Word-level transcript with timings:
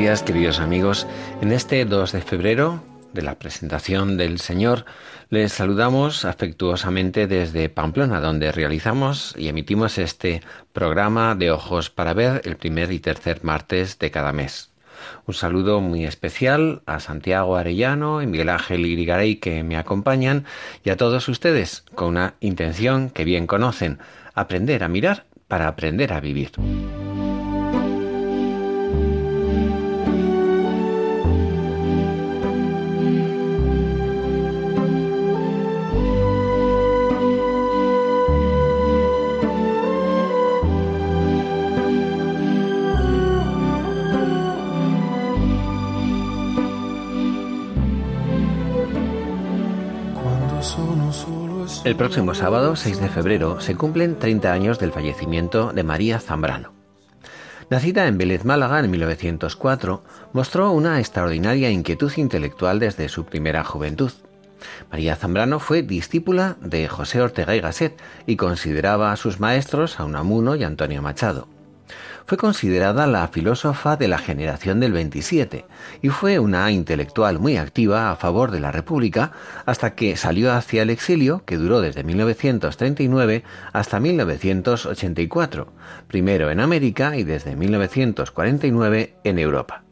Días, 0.00 0.22
queridos 0.22 0.60
amigos. 0.60 1.06
En 1.42 1.52
este 1.52 1.84
2 1.84 2.12
de 2.12 2.22
febrero 2.22 2.82
de 3.12 3.20
la 3.20 3.38
presentación 3.38 4.16
del 4.16 4.40
Señor, 4.40 4.86
les 5.28 5.52
saludamos 5.52 6.24
afectuosamente 6.24 7.26
desde 7.26 7.68
Pamplona, 7.68 8.22
donde 8.22 8.50
realizamos 8.50 9.34
y 9.36 9.48
emitimos 9.48 9.98
este 9.98 10.40
programa 10.72 11.34
de 11.34 11.50
Ojos 11.50 11.90
para 11.90 12.14
Ver 12.14 12.40
el 12.44 12.56
primer 12.56 12.92
y 12.92 12.98
tercer 12.98 13.44
martes 13.44 13.98
de 13.98 14.10
cada 14.10 14.32
mes. 14.32 14.70
Un 15.26 15.34
saludo 15.34 15.82
muy 15.82 16.06
especial 16.06 16.80
a 16.86 16.98
Santiago 16.98 17.56
Arellano 17.56 18.22
y 18.22 18.26
Miguel 18.26 18.48
Ángel 18.48 18.86
Irigaray 18.86 19.36
que 19.36 19.62
me 19.64 19.76
acompañan 19.76 20.46
y 20.82 20.88
a 20.88 20.96
todos 20.96 21.28
ustedes 21.28 21.84
con 21.94 22.08
una 22.08 22.36
intención 22.40 23.10
que 23.10 23.24
bien 23.24 23.46
conocen, 23.46 23.98
aprender 24.32 24.82
a 24.82 24.88
mirar 24.88 25.26
para 25.46 25.68
aprender 25.68 26.14
a 26.14 26.20
vivir. 26.20 26.52
El 51.82 51.96
próximo 51.96 52.34
sábado, 52.34 52.76
6 52.76 53.00
de 53.00 53.08
febrero, 53.08 53.58
se 53.58 53.74
cumplen 53.74 54.18
30 54.18 54.52
años 54.52 54.78
del 54.78 54.92
fallecimiento 54.92 55.72
de 55.72 55.82
María 55.82 56.20
Zambrano. 56.20 56.74
Nacida 57.70 58.06
en 58.06 58.18
Vélez, 58.18 58.44
Málaga, 58.44 58.80
en 58.80 58.90
1904, 58.90 60.02
mostró 60.34 60.72
una 60.72 60.98
extraordinaria 60.98 61.70
inquietud 61.70 62.12
intelectual 62.16 62.80
desde 62.80 63.08
su 63.08 63.24
primera 63.24 63.64
juventud. 63.64 64.12
María 64.90 65.16
Zambrano 65.16 65.58
fue 65.58 65.82
discípula 65.82 66.56
de 66.60 66.86
José 66.86 67.22
Ortega 67.22 67.56
y 67.56 67.60
Gasset 67.60 67.98
y 68.26 68.36
consideraba 68.36 69.10
a 69.10 69.16
sus 69.16 69.40
maestros 69.40 69.98
a 69.98 70.04
Unamuno 70.04 70.56
y 70.56 70.64
Antonio 70.64 71.00
Machado. 71.00 71.48
Fue 72.26 72.38
considerada 72.38 73.06
la 73.06 73.26
filósofa 73.28 73.96
de 73.96 74.08
la 74.08 74.18
generación 74.18 74.80
del 74.80 74.92
27 74.92 75.64
y 76.02 76.08
fue 76.10 76.38
una 76.38 76.70
intelectual 76.70 77.38
muy 77.38 77.56
activa 77.56 78.10
a 78.10 78.16
favor 78.16 78.50
de 78.50 78.60
la 78.60 78.70
República 78.70 79.32
hasta 79.66 79.94
que 79.94 80.16
salió 80.16 80.52
hacia 80.52 80.82
el 80.82 80.90
exilio 80.90 81.42
que 81.44 81.56
duró 81.56 81.80
desde 81.80 82.04
1939 82.04 83.42
hasta 83.72 84.00
1984, 84.00 85.72
primero 86.06 86.50
en 86.50 86.60
América 86.60 87.16
y 87.16 87.24
desde 87.24 87.56
1949 87.56 89.14
en 89.24 89.38
Europa. 89.38 89.82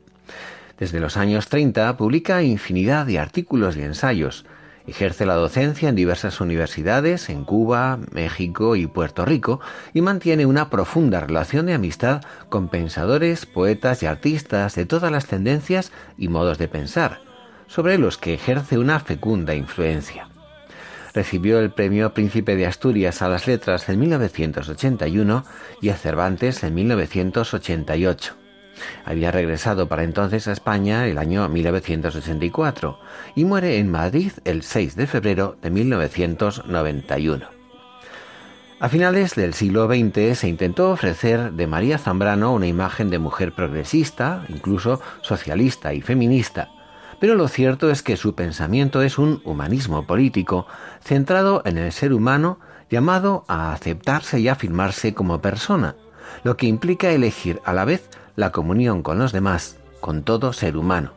Desde 0.78 1.00
los 1.00 1.16
años 1.16 1.48
30 1.48 1.96
publica 1.96 2.42
infinidad 2.42 3.04
de 3.04 3.18
artículos 3.18 3.76
y 3.76 3.82
ensayos, 3.82 4.44
Ejerce 4.88 5.26
la 5.26 5.34
docencia 5.34 5.90
en 5.90 5.94
diversas 5.94 6.40
universidades 6.40 7.28
en 7.28 7.44
Cuba, 7.44 7.98
México 8.10 8.74
y 8.74 8.86
Puerto 8.86 9.26
Rico 9.26 9.60
y 9.92 10.00
mantiene 10.00 10.46
una 10.46 10.70
profunda 10.70 11.20
relación 11.20 11.66
de 11.66 11.74
amistad 11.74 12.22
con 12.48 12.70
pensadores, 12.70 13.44
poetas 13.44 14.02
y 14.02 14.06
artistas 14.06 14.74
de 14.76 14.86
todas 14.86 15.12
las 15.12 15.26
tendencias 15.26 15.92
y 16.16 16.28
modos 16.28 16.56
de 16.56 16.68
pensar, 16.68 17.20
sobre 17.66 17.98
los 17.98 18.16
que 18.16 18.32
ejerce 18.32 18.78
una 18.78 18.98
fecunda 18.98 19.54
influencia. 19.54 20.30
Recibió 21.12 21.58
el 21.58 21.70
premio 21.70 22.14
Príncipe 22.14 22.56
de 22.56 22.64
Asturias 22.64 23.20
a 23.20 23.28
las 23.28 23.46
Letras 23.46 23.90
en 23.90 24.00
1981 24.00 25.44
y 25.82 25.90
a 25.90 25.96
Cervantes 25.96 26.64
en 26.64 26.74
1988. 26.74 28.47
Había 29.04 29.30
regresado 29.30 29.88
para 29.88 30.04
entonces 30.04 30.48
a 30.48 30.52
España 30.52 31.06
el 31.06 31.18
año 31.18 31.48
1984 31.48 32.98
y 33.34 33.44
muere 33.44 33.78
en 33.78 33.90
Madrid 33.90 34.32
el 34.44 34.62
6 34.62 34.96
de 34.96 35.06
febrero 35.06 35.56
de 35.62 35.70
1991. 35.70 37.58
A 38.80 38.88
finales 38.88 39.34
del 39.34 39.54
siglo 39.54 39.88
XX 39.88 40.38
se 40.38 40.48
intentó 40.48 40.92
ofrecer 40.92 41.52
de 41.52 41.66
María 41.66 41.98
Zambrano 41.98 42.52
una 42.52 42.68
imagen 42.68 43.10
de 43.10 43.18
mujer 43.18 43.52
progresista, 43.52 44.44
incluso 44.48 45.00
socialista 45.20 45.94
y 45.94 46.00
feminista, 46.00 46.70
pero 47.18 47.34
lo 47.34 47.48
cierto 47.48 47.90
es 47.90 48.04
que 48.04 48.16
su 48.16 48.36
pensamiento 48.36 49.02
es 49.02 49.18
un 49.18 49.42
humanismo 49.44 50.06
político 50.06 50.68
centrado 51.02 51.62
en 51.64 51.76
el 51.76 51.90
ser 51.90 52.12
humano 52.12 52.60
llamado 52.88 53.44
a 53.48 53.72
aceptarse 53.72 54.38
y 54.38 54.46
afirmarse 54.46 55.12
como 55.12 55.40
persona, 55.40 55.96
lo 56.44 56.56
que 56.56 56.66
implica 56.66 57.10
elegir 57.10 57.60
a 57.64 57.72
la 57.72 57.84
vez 57.84 58.08
la 58.38 58.52
comunión 58.52 59.02
con 59.02 59.18
los 59.18 59.32
demás, 59.32 59.78
con 59.98 60.22
todo 60.22 60.52
ser 60.52 60.76
humano. 60.76 61.10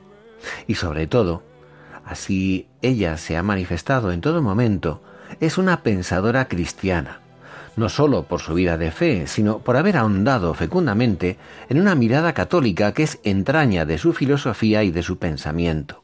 Y 0.65 0.73
sobre 0.73 1.05
todo, 1.05 1.43
así 2.03 2.67
ella 2.81 3.15
se 3.17 3.37
ha 3.37 3.43
manifestado 3.43 4.11
en 4.11 4.21
todo 4.21 4.41
momento, 4.41 5.03
es 5.39 5.59
una 5.59 5.83
pensadora 5.83 6.47
cristiana, 6.47 7.19
no 7.75 7.89
sólo 7.89 8.23
por 8.23 8.41
su 8.41 8.55
vida 8.55 8.75
de 8.79 8.89
fe, 8.89 9.27
sino 9.27 9.59
por 9.59 9.77
haber 9.77 9.97
ahondado 9.97 10.55
fecundamente 10.55 11.37
en 11.69 11.79
una 11.79 11.93
mirada 11.93 12.33
católica 12.33 12.91
que 12.91 13.03
es 13.03 13.19
entraña 13.23 13.85
de 13.85 13.99
su 13.99 14.13
filosofía 14.13 14.83
y 14.83 14.89
de 14.89 15.03
su 15.03 15.19
pensamiento. 15.19 16.01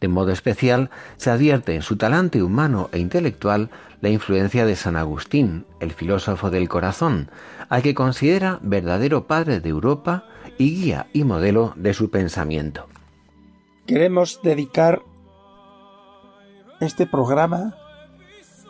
De 0.00 0.08
modo 0.08 0.32
especial, 0.32 0.90
se 1.16 1.30
advierte 1.30 1.74
en 1.74 1.82
su 1.82 1.96
talante 1.96 2.42
humano 2.42 2.88
e 2.92 2.98
intelectual 2.98 3.70
la 4.00 4.08
influencia 4.08 4.66
de 4.66 4.76
San 4.76 4.96
Agustín, 4.96 5.64
el 5.80 5.92
filósofo 5.92 6.50
del 6.50 6.68
corazón, 6.68 7.30
al 7.68 7.82
que 7.82 7.94
considera 7.94 8.58
verdadero 8.62 9.26
padre 9.26 9.60
de 9.60 9.68
Europa 9.68 10.24
y 10.58 10.74
guía 10.74 11.06
y 11.12 11.24
modelo 11.24 11.72
de 11.76 11.94
su 11.94 12.10
pensamiento. 12.10 12.88
Queremos 13.86 14.40
dedicar 14.42 15.02
este 16.80 17.06
programa 17.06 17.76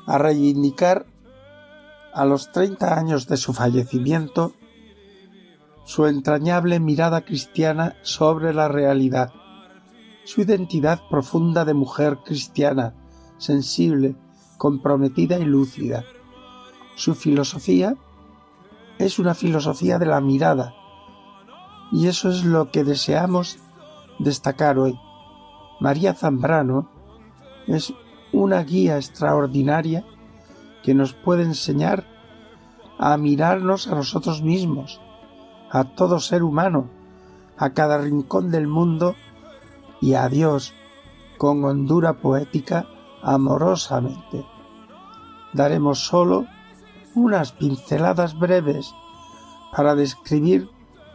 a 0.06 0.19
reivindicar 0.19 1.06
a 2.12 2.24
los 2.24 2.53
30 2.53 2.98
años 2.98 3.26
de 3.26 3.36
su 3.36 3.54
fallecimiento 3.54 4.53
su 5.84 6.06
entrañable 6.06 6.80
mirada 6.80 7.22
cristiana 7.22 7.97
sobre 8.03 8.54
la 8.54 8.69
realidad, 8.69 9.32
su 10.25 10.41
identidad 10.41 11.03
profunda 11.10 11.65
de 11.65 11.75
mujer 11.75 12.19
cristiana, 12.25 12.94
sensible, 13.38 14.16
comprometida 14.59 15.38
y 15.38 15.44
lúcida. 15.44 16.05
Su 16.94 17.15
filosofía 17.15 17.97
es 18.98 19.19
una 19.19 19.34
filosofía 19.34 19.98
de 19.98 20.07
la 20.07 20.21
mirada, 20.21 20.74
y 21.91 22.07
eso 22.07 22.30
es 22.30 22.45
lo 22.45 22.71
que 22.71 22.84
deseamos 22.84 23.59
destacar 24.19 24.78
hoy. 24.78 24.98
María 25.80 26.15
Zambrano 26.15 26.89
es 27.66 27.92
una 28.33 28.63
guía 28.63 28.97
extraordinaria 28.97 30.04
que 30.83 30.95
nos 30.95 31.13
puede 31.13 31.42
enseñar 31.42 32.07
a 32.98 33.16
mirarnos 33.16 33.89
a 33.89 33.95
nosotros 33.95 34.42
mismos, 34.42 35.01
a 35.71 35.84
todo 35.84 36.21
ser 36.21 36.42
humano, 36.42 36.89
a 37.57 37.71
cada 37.71 37.98
rincón 37.98 38.51
del 38.51 38.68
mundo 38.68 39.16
y 40.03 40.15
a 40.15 40.28
Dios 40.28 40.75
con 41.39 41.65
hondura 41.65 42.15
poética 42.15 42.87
amorosamente. 43.22 44.45
Daremos 45.54 46.01
solo 46.01 46.47
unas 47.15 47.53
pinceladas 47.53 48.39
breves 48.39 48.93
para 49.75 49.95
describir 49.95 50.69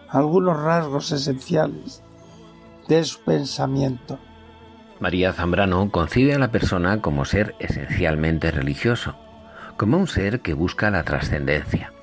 algunos 0.10 0.60
rasgos 0.60 1.12
esenciales 1.12 2.02
de 2.88 3.04
su 3.04 3.20
pensamiento. 3.22 4.18
María 5.00 5.34
Zambrano 5.34 5.92
concibe 5.92 6.34
a 6.34 6.40
la 6.40 6.52
persona 6.52 7.02
como 7.02 7.26
ser 7.26 7.56
esencialmente 7.60 8.52
religioso, 8.52 9.16
como 9.76 9.98
un 9.98 10.08
ser 10.08 10.40
que 10.40 10.54
busca 10.54 10.90
la 10.90 11.04
trascendencia. 11.04 11.94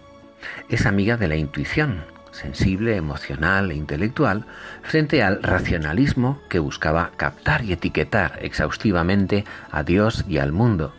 Es 0.68 0.86
amiga 0.86 1.16
de 1.16 1.28
la 1.28 1.36
intuición, 1.36 2.04
sensible, 2.34 2.96
emocional 2.96 3.70
e 3.70 3.74
intelectual, 3.74 4.44
frente 4.82 5.22
al 5.22 5.42
racionalismo 5.42 6.40
que 6.48 6.58
buscaba 6.58 7.12
captar 7.16 7.64
y 7.64 7.72
etiquetar 7.72 8.38
exhaustivamente 8.42 9.44
a 9.70 9.82
Dios 9.82 10.24
y 10.28 10.38
al 10.38 10.52
mundo. 10.52 10.92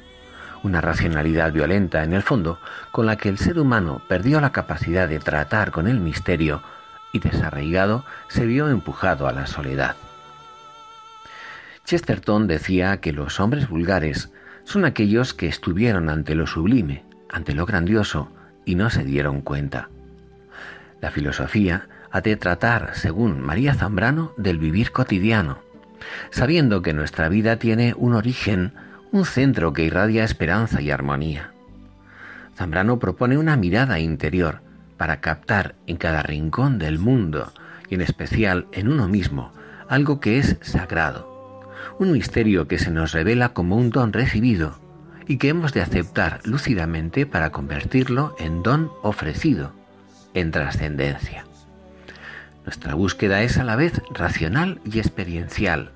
una 0.63 0.81
racionalidad 0.81 1.53
violenta 1.53 2.03
en 2.03 2.13
el 2.13 2.23
fondo 2.23 2.59
con 2.91 3.05
la 3.05 3.17
que 3.17 3.29
el 3.29 3.37
ser 3.37 3.59
humano 3.59 4.01
perdió 4.07 4.41
la 4.41 4.51
capacidad 4.51 5.07
de 5.07 5.19
tratar 5.19 5.69
con 5.69 5.87
el 5.87 5.99
misterio 5.99 6.63
y 7.13 7.19
desarraigado 7.19 8.03
se 8.29 8.47
vio 8.47 8.69
empujado 8.69 9.27
a 9.27 9.31
la 9.31 9.45
soledad. 9.45 9.95
Chesterton 11.85 12.47
decía 12.47 12.97
que 12.97 13.13
los 13.13 13.39
hombres 13.39 13.69
vulgares 13.69 14.31
son 14.63 14.85
aquellos 14.85 15.35
que 15.35 15.47
estuvieron 15.47 16.09
ante 16.09 16.33
lo 16.33 16.47
sublime, 16.47 17.05
ante 17.29 17.53
lo 17.53 17.67
grandioso, 17.67 18.31
y 18.65 18.73
no 18.73 18.89
se 18.89 19.03
dieron 19.03 19.41
cuenta. 19.41 19.89
La 21.01 21.11
filosofía 21.11 21.87
ha 22.11 22.21
de 22.21 22.35
tratar, 22.35 22.91
según 22.93 23.41
María 23.41 23.73
Zambrano, 23.73 24.33
del 24.37 24.57
vivir 24.57 24.91
cotidiano, 24.91 25.59
sabiendo 26.29 26.81
que 26.81 26.93
nuestra 26.93 27.29
vida 27.29 27.57
tiene 27.57 27.93
un 27.97 28.13
origen 28.13 28.73
un 29.11 29.25
centro 29.25 29.71
que 29.71 29.83
irradia 29.83 30.23
esperanza 30.23 30.81
y 30.81 30.91
armonía. 30.91 31.51
Zambrano 32.55 32.99
propone 32.99 33.37
una 33.37 33.55
mirada 33.55 33.99
interior 33.99 34.61
para 34.97 35.21
captar 35.21 35.75
en 35.87 35.97
cada 35.97 36.21
rincón 36.21 36.79
del 36.79 36.99
mundo 36.99 37.53
y 37.89 37.95
en 37.95 38.01
especial 38.01 38.67
en 38.71 38.89
uno 38.89 39.07
mismo 39.07 39.51
algo 39.87 40.19
que 40.19 40.39
es 40.39 40.57
sagrado, 40.61 41.63
un 41.99 42.11
misterio 42.11 42.67
que 42.67 42.79
se 42.79 42.91
nos 42.91 43.11
revela 43.11 43.49
como 43.53 43.77
un 43.77 43.89
don 43.89 44.13
recibido 44.13 44.79
y 45.27 45.37
que 45.37 45.49
hemos 45.49 45.73
de 45.73 45.81
aceptar 45.81 46.41
lúcidamente 46.43 47.25
para 47.25 47.51
convertirlo 47.51 48.35
en 48.39 48.63
don 48.63 48.91
ofrecido, 49.01 49.73
en 50.35 50.51
trascendencia. 50.51 51.45
Nuestra 52.63 52.93
búsqueda 52.93 53.41
es 53.41 53.57
a 53.57 53.63
la 53.63 53.75
vez 53.75 54.01
racional 54.11 54.79
y 54.85 54.99
experiencial, 54.99 55.91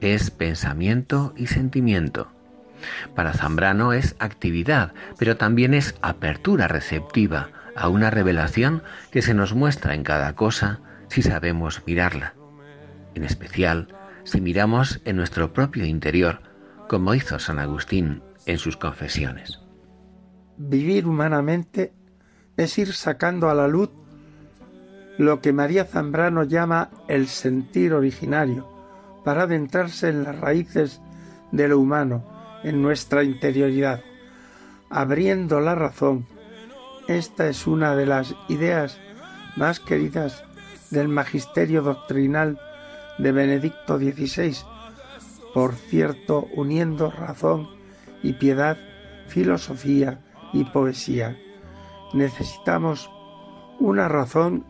es 0.00 0.30
pensamiento 0.30 1.34
y 1.36 1.48
sentimiento, 1.48 2.28
para 3.14 3.32
Zambrano 3.32 3.92
es 3.92 4.16
actividad, 4.18 4.92
pero 5.18 5.36
también 5.36 5.74
es 5.74 5.94
apertura 6.02 6.68
receptiva 6.68 7.50
a 7.76 7.88
una 7.88 8.10
revelación 8.10 8.82
que 9.10 9.22
se 9.22 9.34
nos 9.34 9.54
muestra 9.54 9.94
en 9.94 10.04
cada 10.04 10.34
cosa 10.34 10.80
si 11.08 11.22
sabemos 11.22 11.82
mirarla. 11.86 12.34
En 13.14 13.24
especial, 13.24 13.88
si 14.24 14.40
miramos 14.40 15.00
en 15.04 15.16
nuestro 15.16 15.52
propio 15.52 15.84
interior, 15.84 16.40
como 16.88 17.14
hizo 17.14 17.38
San 17.38 17.58
Agustín 17.58 18.22
en 18.46 18.58
sus 18.58 18.76
confesiones. 18.76 19.60
Vivir 20.56 21.06
humanamente 21.06 21.92
es 22.58 22.76
ir 22.76 22.92
sacando 22.92 23.48
a 23.48 23.54
la 23.54 23.68
luz 23.68 23.88
lo 25.16 25.40
que 25.40 25.52
María 25.52 25.84
Zambrano 25.84 26.44
llama 26.44 26.90
el 27.08 27.28
sentir 27.28 27.94
originario, 27.94 28.68
para 29.24 29.44
adentrarse 29.44 30.08
en 30.08 30.22
las 30.24 30.38
raíces 30.38 31.00
de 31.50 31.68
lo 31.68 31.78
humano, 31.78 32.24
en 32.62 32.82
nuestra 32.82 33.24
interioridad, 33.24 34.00
abriendo 34.90 35.60
la 35.60 35.74
razón. 35.74 36.26
Esta 37.08 37.48
es 37.48 37.66
una 37.66 37.96
de 37.96 38.06
las 38.06 38.34
ideas 38.48 38.98
más 39.56 39.80
queridas 39.80 40.44
del 40.90 41.08
magisterio 41.08 41.82
doctrinal 41.82 42.60
de 43.18 43.32
Benedicto 43.32 43.98
XVI, 43.98 44.56
por 45.54 45.74
cierto, 45.74 46.48
uniendo 46.54 47.10
razón 47.10 47.68
y 48.22 48.34
piedad, 48.34 48.78
filosofía 49.26 50.20
y 50.52 50.64
poesía. 50.64 51.36
Necesitamos 52.12 53.10
una 53.78 54.08
razón 54.08 54.64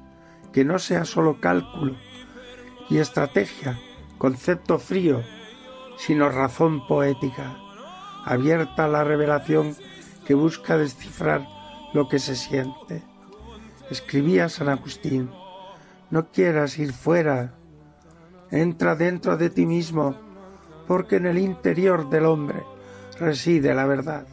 que 0.53 0.65
no 0.65 0.79
sea 0.79 1.05
solo 1.05 1.41
cálculo 1.41 1.95
y 2.89 2.99
estrategia, 2.99 3.79
concepto 4.19 4.79
frío, 4.79 5.23
sino 5.97 6.29
razón 6.29 6.87
poética 6.87 7.57
abierta 8.29 8.85
a 8.85 8.89
la 8.89 9.05
revelación 9.05 9.75
que 10.27 10.35
busca 10.35 10.77
descifrar 10.77 11.47
lo 11.95 12.09
que 12.09 12.19
se 12.19 12.37
siente. 12.37 13.03
Escribía 13.91 14.51
San 14.51 14.69
Agustín, 14.69 15.31
no 16.11 16.31
quieras 16.31 16.79
ir 16.79 16.93
fuera, 16.93 17.55
entra 18.51 18.97
dentro 18.97 19.39
de 19.39 19.49
ti 19.49 19.65
mismo, 19.65 20.15
porque 20.87 21.17
en 21.17 21.27
el 21.27 21.39
interior 21.39 22.11
del 22.11 22.27
hombre 22.27 22.63
reside 23.19 23.75
la 23.75 23.87
verdad. 23.87 24.27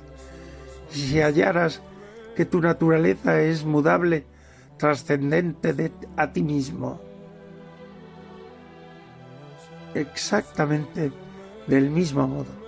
Y 0.94 0.98
si 0.98 1.22
hallaras 1.22 1.82
que 2.36 2.46
tu 2.46 2.62
naturaleza 2.62 3.42
es 3.42 3.66
mudable, 3.66 4.26
trascendente 4.78 5.74
de 5.74 5.92
a 6.18 6.32
ti 6.34 6.44
mismo, 6.44 7.00
exactamente 9.94 11.12
del 11.68 11.90
mismo 11.90 12.28
modo 12.28 12.66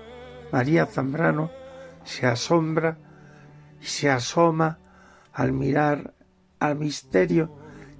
María 0.51 0.85
Zambrano 0.85 1.51
se 2.03 2.25
asombra 2.25 2.97
y 3.81 3.85
se 3.85 4.09
asoma 4.09 4.79
al 5.33 5.51
mirar 5.51 6.13
al 6.59 6.77
misterio 6.77 7.51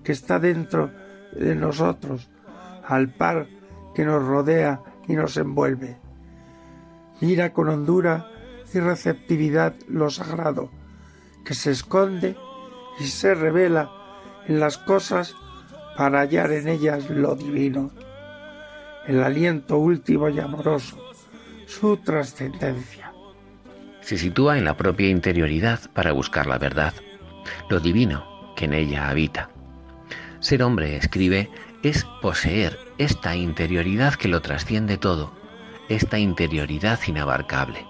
que 0.03 0.13
está 0.13 0.39
dentro 0.39 0.91
de 1.33 1.55
nosotros, 1.55 2.29
al 2.87 3.09
par 3.09 3.47
que 3.93 4.05
nos 4.05 4.25
rodea 4.25 4.81
y 5.07 5.13
nos 5.13 5.35
envuelve. 5.37 5.97
Mira 7.21 7.51
con 7.51 7.67
hondura 7.67 8.27
y 8.73 8.79
receptividad 8.79 9.75
lo 9.87 10.09
sagrado, 10.09 10.69
que 11.47 11.53
se 11.53 11.71
esconde 11.71 12.35
y 12.99 13.05
se 13.05 13.33
revela 13.33 13.89
en 14.47 14.59
las 14.59 14.77
cosas 14.77 15.33
para 15.95 16.19
hallar 16.19 16.51
en 16.51 16.67
ellas 16.67 17.09
lo 17.09 17.35
divino, 17.35 17.89
el 19.07 19.23
aliento 19.23 19.77
último 19.77 20.27
y 20.27 20.41
amoroso, 20.41 20.97
su 21.65 21.95
trascendencia. 21.97 23.13
Se 24.01 24.17
sitúa 24.17 24.57
en 24.57 24.65
la 24.65 24.75
propia 24.75 25.07
interioridad 25.07 25.79
para 25.93 26.11
buscar 26.11 26.47
la 26.47 26.57
verdad, 26.57 26.93
lo 27.69 27.79
divino 27.79 28.53
que 28.57 28.65
en 28.65 28.73
ella 28.73 29.09
habita. 29.09 29.49
Ser 30.41 30.63
hombre, 30.63 30.97
escribe, 30.97 31.49
es 31.81 32.05
poseer 32.21 32.77
esta 32.97 33.37
interioridad 33.37 34.15
que 34.15 34.27
lo 34.27 34.41
trasciende 34.41 34.97
todo, 34.97 35.31
esta 35.87 36.19
interioridad 36.19 36.99
inabarcable. 37.07 37.85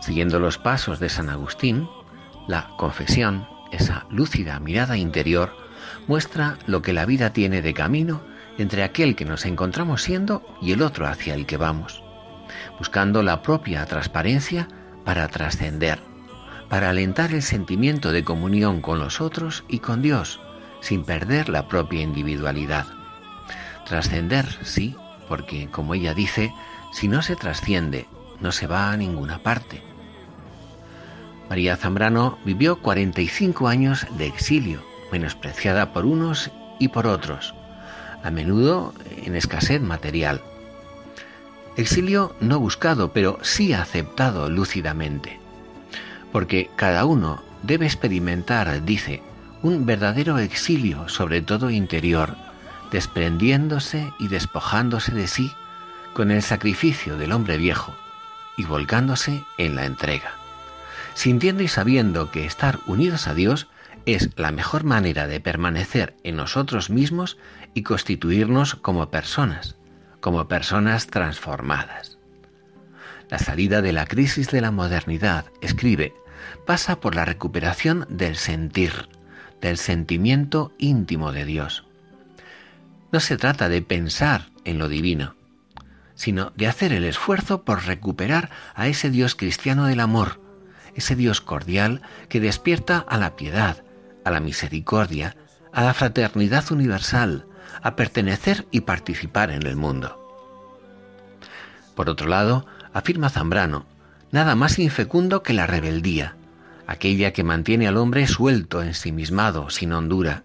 Siguiendo 0.00 0.40
los 0.40 0.56
pasos 0.56 1.00
de 1.00 1.10
San 1.10 1.28
Agustín, 1.28 1.86
la 2.50 2.68
confesión, 2.76 3.48
esa 3.72 4.06
lúcida 4.10 4.60
mirada 4.60 4.96
interior, 4.96 5.56
muestra 6.06 6.58
lo 6.66 6.82
que 6.82 6.92
la 6.92 7.06
vida 7.06 7.32
tiene 7.32 7.62
de 7.62 7.74
camino 7.74 8.22
entre 8.58 8.82
aquel 8.82 9.16
que 9.16 9.24
nos 9.24 9.46
encontramos 9.46 10.02
siendo 10.02 10.42
y 10.60 10.72
el 10.72 10.82
otro 10.82 11.06
hacia 11.06 11.34
el 11.34 11.46
que 11.46 11.56
vamos 11.56 12.02
buscando 12.78 13.22
la 13.22 13.42
propia 13.42 13.84
transparencia 13.86 14.68
para 15.04 15.28
trascender, 15.28 16.00
para 16.68 16.90
alentar 16.90 17.32
el 17.32 17.42
sentimiento 17.42 18.12
de 18.12 18.24
comunión 18.24 18.80
con 18.80 18.98
los 18.98 19.20
otros 19.20 19.64
y 19.68 19.80
con 19.80 20.02
Dios, 20.02 20.40
sin 20.80 21.04
perder 21.04 21.48
la 21.48 21.68
propia 21.68 22.00
individualidad. 22.00 22.86
Trascender, 23.86 24.46
sí, 24.64 24.96
porque, 25.28 25.68
como 25.70 25.94
ella 25.94 26.14
dice, 26.14 26.52
si 26.92 27.08
no 27.08 27.22
se 27.22 27.36
trasciende, 27.36 28.06
no 28.40 28.52
se 28.52 28.66
va 28.66 28.90
a 28.90 28.96
ninguna 28.96 29.42
parte. 29.42 29.82
María 31.50 31.76
Zambrano 31.76 32.38
vivió 32.44 32.78
45 32.78 33.66
años 33.66 34.06
de 34.16 34.28
exilio, 34.28 34.84
menospreciada 35.10 35.92
por 35.92 36.06
unos 36.06 36.52
y 36.78 36.88
por 36.88 37.08
otros, 37.08 37.56
a 38.22 38.30
menudo 38.30 38.94
en 39.24 39.34
escasez 39.34 39.82
material. 39.82 40.40
Exilio 41.76 42.36
no 42.40 42.60
buscado, 42.60 43.12
pero 43.12 43.40
sí 43.42 43.72
aceptado 43.72 44.48
lúcidamente. 44.48 45.40
Porque 46.30 46.70
cada 46.76 47.04
uno 47.04 47.42
debe 47.64 47.86
experimentar, 47.86 48.84
dice, 48.84 49.20
un 49.60 49.86
verdadero 49.86 50.38
exilio, 50.38 51.08
sobre 51.08 51.42
todo 51.42 51.70
interior, 51.70 52.36
desprendiéndose 52.92 54.12
y 54.20 54.28
despojándose 54.28 55.12
de 55.12 55.26
sí 55.26 55.52
con 56.14 56.30
el 56.30 56.42
sacrificio 56.42 57.16
del 57.16 57.32
hombre 57.32 57.56
viejo 57.56 57.92
y 58.56 58.64
volcándose 58.64 59.42
en 59.58 59.74
la 59.74 59.84
entrega, 59.84 60.39
sintiendo 61.14 61.62
y 61.62 61.68
sabiendo 61.68 62.30
que 62.30 62.44
estar 62.44 62.78
unidos 62.86 63.26
a 63.26 63.34
Dios 63.34 63.68
es 64.06 64.30
la 64.36 64.52
mejor 64.52 64.84
manera 64.84 65.26
de 65.26 65.40
permanecer 65.40 66.16
en 66.24 66.36
nosotros 66.36 66.90
mismos 66.90 67.36
y 67.74 67.82
constituirnos 67.82 68.74
como 68.74 69.10
personas, 69.10 69.76
como 70.20 70.48
personas 70.48 71.06
transformadas. 71.06 72.18
La 73.28 73.38
salida 73.38 73.82
de 73.82 73.92
la 73.92 74.06
crisis 74.06 74.50
de 74.50 74.60
la 74.60 74.70
modernidad, 74.70 75.46
escribe, 75.60 76.14
pasa 76.66 77.00
por 77.00 77.14
la 77.14 77.24
recuperación 77.24 78.06
del 78.08 78.36
sentir, 78.36 79.08
del 79.60 79.76
sentimiento 79.76 80.72
íntimo 80.78 81.32
de 81.32 81.44
Dios. 81.44 81.84
No 83.12 83.20
se 83.20 83.36
trata 83.36 83.68
de 83.68 83.82
pensar 83.82 84.50
en 84.64 84.78
lo 84.78 84.88
divino, 84.88 85.36
sino 86.14 86.52
de 86.56 86.66
hacer 86.66 86.92
el 86.92 87.04
esfuerzo 87.04 87.64
por 87.64 87.84
recuperar 87.86 88.50
a 88.74 88.88
ese 88.88 89.10
Dios 89.10 89.34
cristiano 89.34 89.86
del 89.86 90.00
amor, 90.00 90.40
ese 90.94 91.16
Dios 91.16 91.40
cordial 91.40 92.02
que 92.28 92.40
despierta 92.40 92.98
a 92.98 93.16
la 93.16 93.36
piedad, 93.36 93.84
a 94.24 94.30
la 94.30 94.40
misericordia, 94.40 95.36
a 95.72 95.82
la 95.82 95.94
fraternidad 95.94 96.70
universal, 96.72 97.46
a 97.82 97.96
pertenecer 97.96 98.66
y 98.70 98.82
participar 98.82 99.50
en 99.50 99.66
el 99.66 99.76
mundo. 99.76 100.16
Por 101.94 102.08
otro 102.08 102.28
lado, 102.28 102.66
afirma 102.92 103.30
Zambrano, 103.30 103.86
nada 104.30 104.54
más 104.54 104.78
infecundo 104.78 105.42
que 105.42 105.52
la 105.52 105.66
rebeldía, 105.66 106.36
aquella 106.86 107.32
que 107.32 107.44
mantiene 107.44 107.86
al 107.86 107.96
hombre 107.96 108.26
suelto, 108.26 108.82
ensimismado, 108.82 109.70
sin 109.70 109.92
hondura, 109.92 110.44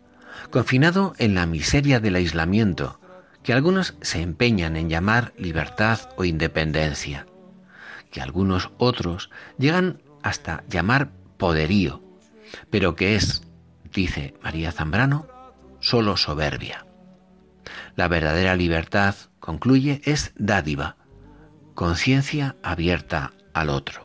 confinado 0.51 1.13
en 1.17 1.33
la 1.35 1.45
miseria 1.45 1.99
del 1.99 2.15
aislamiento, 2.15 2.99
que 3.43 3.53
algunos 3.53 3.95
se 4.01 4.21
empeñan 4.21 4.75
en 4.75 4.89
llamar 4.89 5.33
libertad 5.37 5.99
o 6.17 6.25
independencia, 6.25 7.25
que 8.11 8.21
algunos 8.21 8.71
otros 8.77 9.29
llegan 9.57 10.01
hasta 10.25 10.63
llamar 10.67 11.12
poderío, 11.38 12.01
pero 12.72 12.96
que 12.96 13.15
es, 13.15 13.44
dice 13.94 14.34
María 14.41 14.72
Zambrano, 14.72 15.27
solo 15.79 16.17
soberbia. 16.17 16.88
La 17.96 18.08
verdadera 18.08 18.55
libertad, 18.55 19.13
concluye, 19.39 20.01
es 20.03 20.34
dádiva, 20.36 20.98
conciencia 21.75 22.55
abierta 22.63 23.34
al 23.53 23.70
otro. 23.70 24.04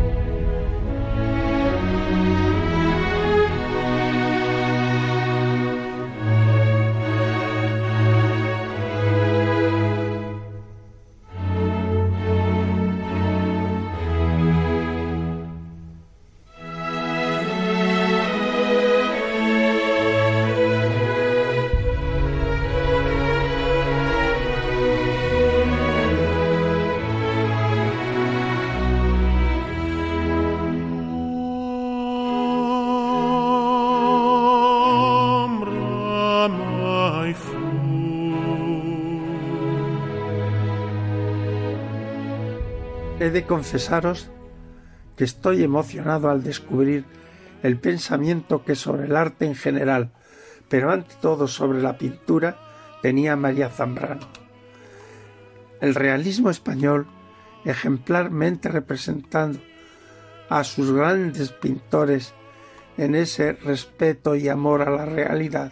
De 43.41 43.47
confesaros 43.47 44.29
que 45.17 45.23
estoy 45.23 45.63
emocionado 45.63 46.29
al 46.29 46.43
descubrir 46.43 47.05
el 47.63 47.79
pensamiento 47.79 48.63
que 48.63 48.75
sobre 48.75 49.05
el 49.05 49.15
arte 49.15 49.45
en 49.45 49.55
general, 49.55 50.11
pero 50.69 50.91
ante 50.91 51.15
todo 51.21 51.47
sobre 51.47 51.81
la 51.81 51.97
pintura, 51.97 52.59
tenía 53.01 53.35
María 53.35 53.69
Zambrano. 53.69 54.27
El 55.79 55.95
realismo 55.95 56.51
español, 56.51 57.07
ejemplarmente 57.65 58.69
representando 58.69 59.59
a 60.47 60.63
sus 60.63 60.91
grandes 60.91 61.51
pintores 61.51 62.35
en 62.97 63.15
ese 63.15 63.53
respeto 63.53 64.35
y 64.35 64.49
amor 64.49 64.83
a 64.83 64.91
la 64.91 65.05
realidad, 65.05 65.71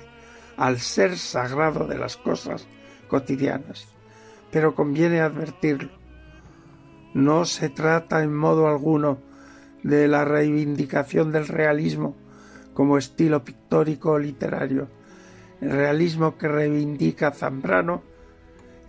al 0.58 0.80
ser 0.80 1.18
sagrado 1.20 1.86
de 1.86 2.00
las 2.00 2.18
cosas 2.18 2.66
cotidianas. 3.08 3.88
Pero 4.52 4.74
conviene 4.74 5.22
advertirlo, 5.22 5.99
no 7.14 7.46
se 7.46 7.70
trata 7.70 8.24
en 8.24 8.36
modo 8.36 8.68
alguno 8.68 9.20
de 9.84 10.08
la 10.08 10.26
reivindicación 10.26 11.32
del 11.32 11.48
realismo 11.48 12.16
como 12.74 12.98
estilo 12.98 13.44
pictórico 13.44 14.12
o 14.12 14.20
literario. 14.20 14.88
El 15.62 15.72
realismo 15.72 16.38
que 16.38 16.48
reivindica 16.48 17.32
Zambrano 17.32 18.04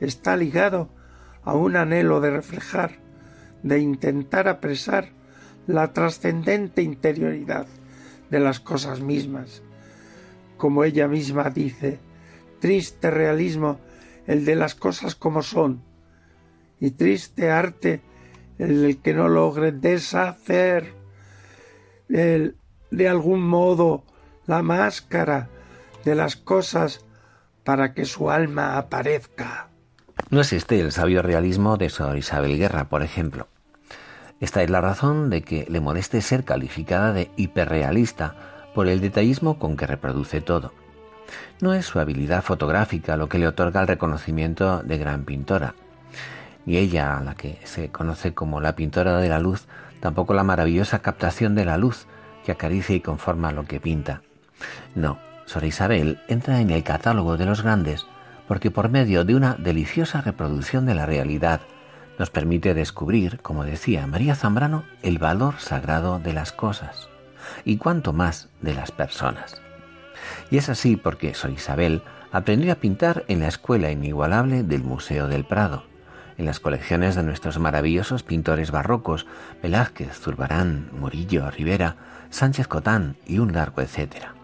está 0.01 0.37
ligado 0.37 0.91
a 1.43 1.55
un 1.55 1.77
anhelo 1.77 2.21
de 2.21 2.31
reflejar, 2.31 2.99
de 3.63 3.79
intentar 3.79 4.49
apresar 4.49 5.09
la 5.67 5.93
trascendente 5.93 6.83
interioridad 6.83 7.67
de 8.31 8.41
las 8.41 8.61
cosas 8.61 9.01
mismas. 9.01 9.63
Como 10.57 10.85
ella 10.85 11.09
misma 11.09 11.51
dice, 11.51 11.99
triste 12.61 13.11
realismo 13.11 13.81
el 14.27 14.45
de 14.45 14.55
las 14.55 14.75
cosas 14.75 15.15
como 15.15 15.43
son, 15.43 15.83
y 16.79 16.93
triste 16.93 17.51
arte 17.51 18.03
el 18.61 18.99
que 19.03 19.15
no 19.15 19.29
logre 19.29 19.73
deshacer 19.73 20.95
de 22.09 23.09
algún 23.09 23.43
modo 23.43 24.05
la 24.47 24.63
máscara 24.63 25.49
de 26.05 26.15
las 26.15 26.37
cosas 26.37 27.05
para 27.65 27.95
que 27.95 28.05
su 28.05 28.31
alma 28.31 28.77
aparezca. 28.77 29.69
No 30.29 30.41
existe 30.41 30.81
el 30.81 30.93
sabio 30.93 31.23
realismo 31.23 31.77
de 31.77 31.89
Sor 31.89 32.19
Isabel 32.19 32.59
Guerra, 32.59 32.89
por 32.89 33.03
ejemplo. 33.03 33.49
Esta 34.41 34.63
es 34.63 34.71
la 34.71 34.81
razón 34.81 35.31
de 35.31 35.43
que 35.43 35.67
le 35.69 35.81
moleste 35.81 36.21
ser 36.21 36.45
calificada 36.45 37.13
de 37.13 37.31
hiperrealista 37.37 38.35
por 38.75 38.89
el 38.89 39.01
detallismo 39.01 39.59
con 39.59 39.77
que 39.77 39.87
reproduce 39.87 40.41
todo. 40.41 40.73
No 41.61 41.75
es 41.75 41.87
su 41.87 42.01
habilidad 42.01 42.43
fotográfica 42.43 43.17
lo 43.17 43.29
que 43.29 43.39
le 43.39 43.47
otorga 43.47 43.81
el 43.81 43.87
reconocimiento 43.87 44.83
de 44.83 44.99
gran 44.99 45.25
pintora, 45.25 45.75
y 46.71 46.77
ella, 46.77 47.21
la 47.25 47.35
que 47.35 47.59
se 47.65 47.89
conoce 47.89 48.33
como 48.33 48.61
la 48.61 48.77
pintora 48.77 49.17
de 49.17 49.29
la 49.29 49.41
luz, 49.41 49.67
tampoco 49.99 50.35
la 50.35 50.45
maravillosa 50.45 51.01
captación 51.01 51.57
de 51.57 51.65
la 51.65 51.77
luz 51.77 52.07
que 52.45 52.53
acaricia 52.53 52.95
y 52.95 53.01
conforma 53.01 53.51
lo 53.51 53.65
que 53.65 53.81
pinta. 53.81 54.23
No, 54.95 55.19
Sor 55.47 55.65
Isabel 55.65 56.21
entra 56.29 56.61
en 56.61 56.71
el 56.71 56.85
catálogo 56.85 57.37
de 57.37 57.45
los 57.45 57.65
grandes 57.65 58.07
porque 58.47 58.71
por 58.71 58.89
medio 58.89 59.25
de 59.25 59.35
una 59.35 59.55
deliciosa 59.55 60.21
reproducción 60.21 60.87
de 60.87 60.95
la 60.95 61.07
realidad 61.07 61.61
nos 62.21 62.31
permite 62.31 62.73
descubrir, 62.73 63.41
como 63.41 63.65
decía 63.65 64.07
María 64.07 64.37
Zambrano, 64.37 64.85
el 65.03 65.19
valor 65.19 65.57
sagrado 65.59 66.21
de 66.21 66.35
las 66.35 66.53
cosas 66.53 67.09
y 67.65 67.79
cuanto 67.79 68.13
más 68.13 68.49
de 68.61 68.75
las 68.75 68.93
personas. 68.93 69.61
Y 70.53 70.59
es 70.59 70.69
así 70.69 70.95
porque 70.95 71.35
Sor 71.35 71.51
Isabel 71.51 72.05
aprendió 72.31 72.71
a 72.71 72.77
pintar 72.77 73.25
en 73.27 73.41
la 73.41 73.49
escuela 73.49 73.91
inigualable 73.91 74.63
del 74.63 74.85
Museo 74.85 75.27
del 75.27 75.45
Prado 75.45 75.90
en 76.41 76.47
las 76.47 76.59
colecciones 76.59 77.17
de 77.17 77.23
nuestros 77.23 77.59
maravillosos 77.59 78.23
pintores 78.23 78.71
barrocos, 78.71 79.27
Velázquez, 79.63 80.19
Zurbarán, 80.19 80.89
Murillo, 80.99 81.51
Rivera, 81.51 81.97
Sánchez 82.31 82.67
Cotán 82.67 83.17
y 83.27 83.41
un 83.41 83.53
largo 83.53 83.83
etcétera. 83.83 84.35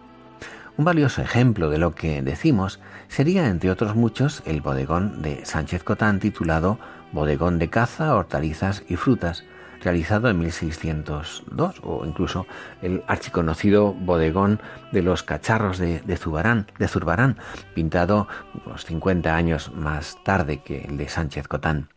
Un 0.77 0.85
valioso 0.85 1.23
ejemplo 1.23 1.71
de 1.71 1.79
lo 1.79 1.95
que 1.95 2.21
decimos 2.21 2.81
sería, 3.09 3.49
entre 3.49 3.71
otros 3.71 3.97
muchos, 3.97 4.43
el 4.45 4.61
bodegón 4.61 5.23
de 5.23 5.47
Sánchez 5.47 5.83
Cotán 5.85 6.21
titulado 6.21 6.79
Bodegón 7.13 7.59
de 7.59 7.71
caza, 7.71 8.15
hortalizas 8.15 8.83
y 8.89 8.97
frutas, 8.97 9.45
realizado 9.87 10.29
en 10.29 10.41
1602, 10.41 11.81
o 11.85 12.05
incluso 12.05 12.45
el 12.83 13.05
archiconocido 13.07 13.95
bodegón 13.95 14.61
de 14.91 15.01
los 15.01 15.23
cacharros 15.23 15.79
de, 15.79 16.01
de, 16.01 16.17
Zurbarán, 16.17 17.37
pintado 17.73 18.27
unos 18.67 18.85
50 18.85 19.37
años 19.37 19.73
más 19.73 20.19
tarde 20.25 20.61
que 20.61 20.81
el 20.87 20.97
de 20.97 21.09
Sánchez 21.09 21.47
Cotán. 21.47 21.89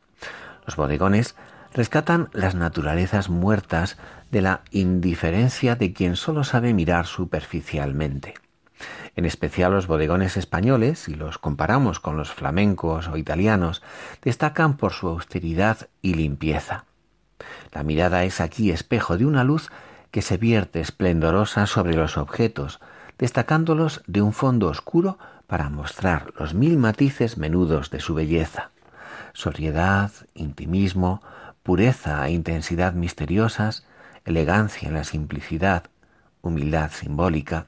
Los 0.68 0.76
bodegones 0.76 1.36
rescatan 1.74 2.30
las 2.32 2.54
naturalezas 2.54 3.28
muertas 3.28 3.98
de 4.30 4.44
la 4.44 4.62
indiferencia 4.70 5.76
de 5.76 5.92
quien 5.92 6.16
solo 6.16 6.44
sabe 6.44 6.76
mirar 6.76 7.08
superficialmente. 7.08 8.36
En 9.16 9.26
especial 9.26 9.72
los 9.72 9.88
bodegones 9.88 10.38
españoles, 10.38 11.00
si 11.00 11.16
los 11.16 11.40
comparamos 11.40 12.00
con 12.00 12.18
los 12.18 12.32
flamencos 12.32 13.08
o 13.08 13.18
italianos, 13.18 13.82
destacan 14.22 14.78
por 14.78 14.94
su 14.94 15.08
austeridad 15.08 15.90
y 16.04 16.14
limpieza. 16.14 16.86
La 17.72 17.84
mirada 17.84 18.24
es 18.24 18.42
aquí 18.42 18.72
espejo 18.72 19.18
de 19.18 19.26
una 19.26 19.44
luz 19.44 19.70
que 20.12 20.22
se 20.22 20.38
vierte 20.38 20.82
esplendorosa 20.82 21.68
sobre 21.68 21.96
los 21.96 22.18
objetos, 22.18 22.80
destacándolos 23.18 24.02
de 24.08 24.22
un 24.22 24.34
fondo 24.34 24.68
oscuro 24.68 25.18
para 25.48 25.70
mostrar 25.70 26.34
los 26.38 26.54
mil 26.54 26.78
matices 26.78 27.38
menudos 27.38 27.90
de 27.90 28.00
su 28.00 28.14
belleza. 28.14 28.72
Sobriedad, 29.34 30.12
intimismo, 30.34 31.22
pureza 31.64 32.28
e 32.28 32.32
intensidad 32.32 32.94
misteriosas, 32.94 33.86
elegancia 34.26 34.88
en 34.88 34.96
la 34.96 35.04
simplicidad, 35.04 35.84
humildad 36.42 36.92
simbólica. 36.92 37.66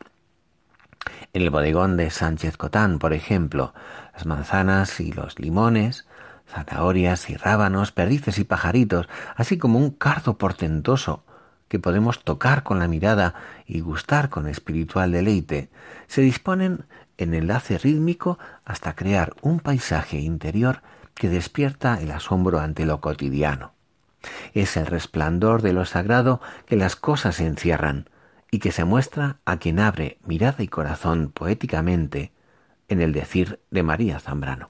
En 1.33 1.41
el 1.41 1.49
bodegón 1.49 1.97
de 1.97 2.09
Sánchez 2.09 2.57
Cotán, 2.57 2.99
por 2.99 3.13
ejemplo, 3.13 3.73
las 4.13 4.25
manzanas 4.25 4.99
y 4.99 5.11
los 5.11 5.39
limones, 5.39 6.05
zanahorias 6.51 7.29
y 7.29 7.37
rábanos, 7.37 7.91
perdices 7.91 8.37
y 8.37 8.43
pajaritos, 8.43 9.07
así 9.35 9.57
como 9.57 9.79
un 9.79 9.91
cardo 9.91 10.37
portentoso 10.37 11.23
que 11.67 11.79
podemos 11.79 12.23
tocar 12.23 12.63
con 12.63 12.79
la 12.79 12.87
mirada 12.87 13.33
y 13.65 13.79
gustar 13.79 14.29
con 14.29 14.47
espiritual 14.47 15.11
deleite, 15.11 15.69
se 16.07 16.21
disponen 16.21 16.85
en 17.17 17.33
enlace 17.33 17.77
rítmico 17.77 18.37
hasta 18.65 18.93
crear 18.93 19.33
un 19.41 19.59
paisaje 19.59 20.19
interior 20.19 20.81
que 21.13 21.29
despierta 21.29 22.01
el 22.01 22.11
asombro 22.11 22.59
ante 22.59 22.85
lo 22.85 22.99
cotidiano. 22.99 23.73
Es 24.53 24.75
el 24.75 24.85
resplandor 24.85 25.61
de 25.61 25.73
lo 25.73 25.85
sagrado 25.85 26.41
que 26.65 26.75
las 26.75 26.95
cosas 26.95 27.39
encierran 27.39 28.09
y 28.51 28.59
que 28.59 28.71
se 28.71 28.83
muestra 28.83 29.37
a 29.45 29.57
quien 29.57 29.79
abre 29.79 30.17
mirada 30.25 30.63
y 30.63 30.67
corazón 30.67 31.31
poéticamente 31.33 32.33
en 32.89 33.01
el 33.01 33.13
decir 33.13 33.61
de 33.71 33.83
María 33.83 34.19
Zambrano. 34.19 34.69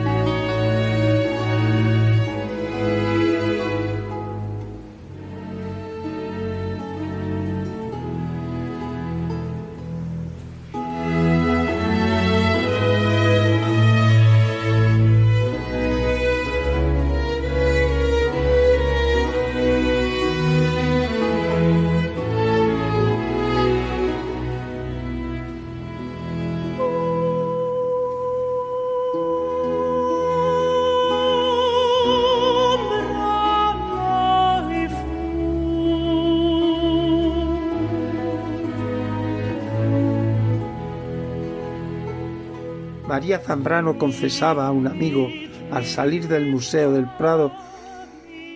María 43.21 43.37
Zambrano 43.37 43.99
confesaba 43.99 44.65
a 44.65 44.71
un 44.71 44.87
amigo 44.87 45.27
al 45.69 45.85
salir 45.85 46.27
del 46.27 46.49
Museo 46.49 46.91
del 46.91 47.07
Prado 47.19 47.51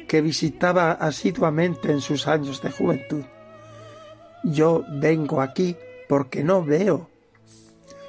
que 0.08 0.22
visitaba 0.22 0.94
asiduamente 0.94 1.92
en 1.92 2.02
sus 2.02 2.28
años 2.28 2.64
de 2.64 2.72
juventud. 2.72 3.24
Yo 4.44 4.84
vengo 4.90 5.42
aquí 5.42 5.78
porque 6.10 6.44
no 6.44 6.64
veo. 6.64 7.12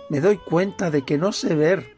Me 0.09 0.23
doy 0.23 0.39
cuenta 0.39 0.91
de 0.91 1.03
que 1.03 1.19
no 1.19 1.33
sé 1.33 1.55
ver, 1.55 1.95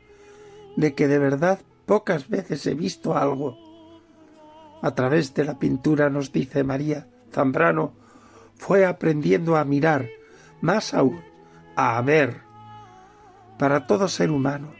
de 0.74 0.92
que 0.92 1.06
de 1.06 1.20
verdad 1.20 1.60
pocas 1.86 2.28
veces 2.28 2.66
he 2.66 2.74
visto 2.74 3.16
algo. 3.16 3.56
A 4.82 4.92
través 4.92 5.34
de 5.34 5.44
la 5.44 5.60
pintura, 5.60 6.10
nos 6.10 6.32
dice 6.32 6.64
María 6.64 7.06
Zambrano, 7.32 7.92
fue 8.56 8.84
aprendiendo 8.84 9.56
a 9.56 9.64
mirar, 9.64 10.08
más 10.60 10.94
aún, 10.94 11.22
a 11.76 12.02
ver 12.02 12.47
para 13.58 13.86
todo 13.86 14.08
ser 14.08 14.30
humano, 14.30 14.72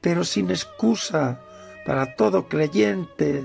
pero 0.00 0.24
sin 0.24 0.50
excusa 0.50 1.40
para 1.84 2.16
todo 2.16 2.48
creyente 2.48 3.44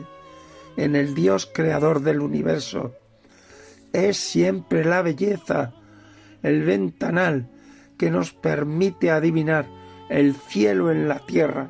en 0.78 0.96
el 0.96 1.16
Dios 1.16 1.50
creador 1.52 2.02
del 2.02 2.20
universo. 2.20 2.96
Es 3.92 4.18
siempre 4.18 4.84
la 4.84 5.02
belleza, 5.02 5.74
el 6.42 6.64
ventanal 6.64 7.50
que 7.98 8.10
nos 8.10 8.34
permite 8.34 9.12
adivinar 9.12 9.68
el 10.10 10.36
cielo 10.36 10.92
en 10.92 11.08
la 11.08 11.20
tierra. 11.20 11.68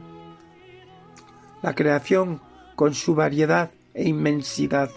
La 1.61 1.75
creación 1.75 2.41
con 2.75 2.93
su 2.93 3.13
variedad 3.15 3.71
e 3.93 4.07
inmensidad, 4.07 4.89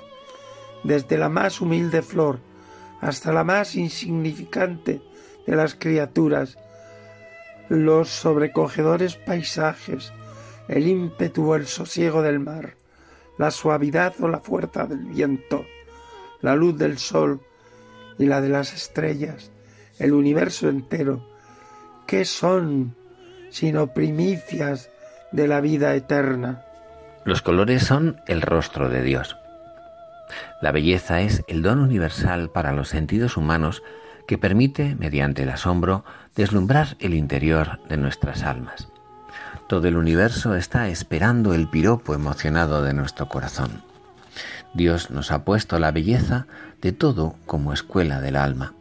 desde 0.84 1.18
la 1.18 1.28
más 1.28 1.60
humilde 1.60 2.02
flor 2.02 2.40
hasta 3.00 3.32
la 3.32 3.44
más 3.44 3.74
insignificante 3.74 5.02
de 5.46 5.56
las 5.56 5.74
criaturas, 5.74 6.56
los 7.68 8.08
sobrecogedores 8.08 9.16
paisajes, 9.16 10.12
el 10.68 10.86
ímpetu 10.86 11.50
o 11.50 11.56
el 11.56 11.66
sosiego 11.66 12.22
del 12.22 12.38
mar, 12.38 12.74
la 13.38 13.50
suavidad 13.50 14.14
o 14.20 14.28
la 14.28 14.40
fuerza 14.40 14.86
del 14.86 15.04
viento, 15.04 15.64
la 16.40 16.54
luz 16.54 16.78
del 16.78 16.98
sol 16.98 17.40
y 18.18 18.26
la 18.26 18.40
de 18.40 18.48
las 18.48 18.72
estrellas, 18.74 19.50
el 19.98 20.12
universo 20.12 20.68
entero, 20.68 21.28
¿qué 22.06 22.24
son 22.24 22.94
sino 23.50 23.92
primicias 23.92 24.90
de 25.32 25.48
la 25.48 25.60
vida 25.60 25.94
eterna? 25.94 26.62
Los 27.24 27.42
colores 27.42 27.82
son 27.82 28.20
el 28.26 28.42
rostro 28.42 28.88
de 28.88 29.02
Dios. 29.02 29.36
La 30.60 30.72
belleza 30.72 31.20
es 31.20 31.42
el 31.48 31.62
don 31.62 31.80
universal 31.80 32.50
para 32.50 32.72
los 32.72 32.88
sentidos 32.88 33.36
humanos 33.36 33.82
que 34.26 34.38
permite, 34.38 34.96
mediante 34.98 35.44
el 35.44 35.50
asombro, 35.50 36.04
deslumbrar 36.34 36.96
el 37.00 37.14
interior 37.14 37.80
de 37.88 37.96
nuestras 37.96 38.42
almas. 38.42 38.88
Todo 39.68 39.88
el 39.88 39.96
universo 39.96 40.54
está 40.54 40.88
esperando 40.88 41.54
el 41.54 41.68
piropo 41.68 42.14
emocionado 42.14 42.82
de 42.82 42.92
nuestro 42.92 43.28
corazón. 43.28 43.82
Dios 44.74 45.10
nos 45.10 45.32
ha 45.32 45.44
puesto 45.44 45.78
la 45.78 45.90
belleza 45.90 46.46
de 46.82 46.92
todo 46.92 47.34
como 47.46 47.72
escuela 47.72 48.20
del 48.20 48.36
alma. 48.36 48.74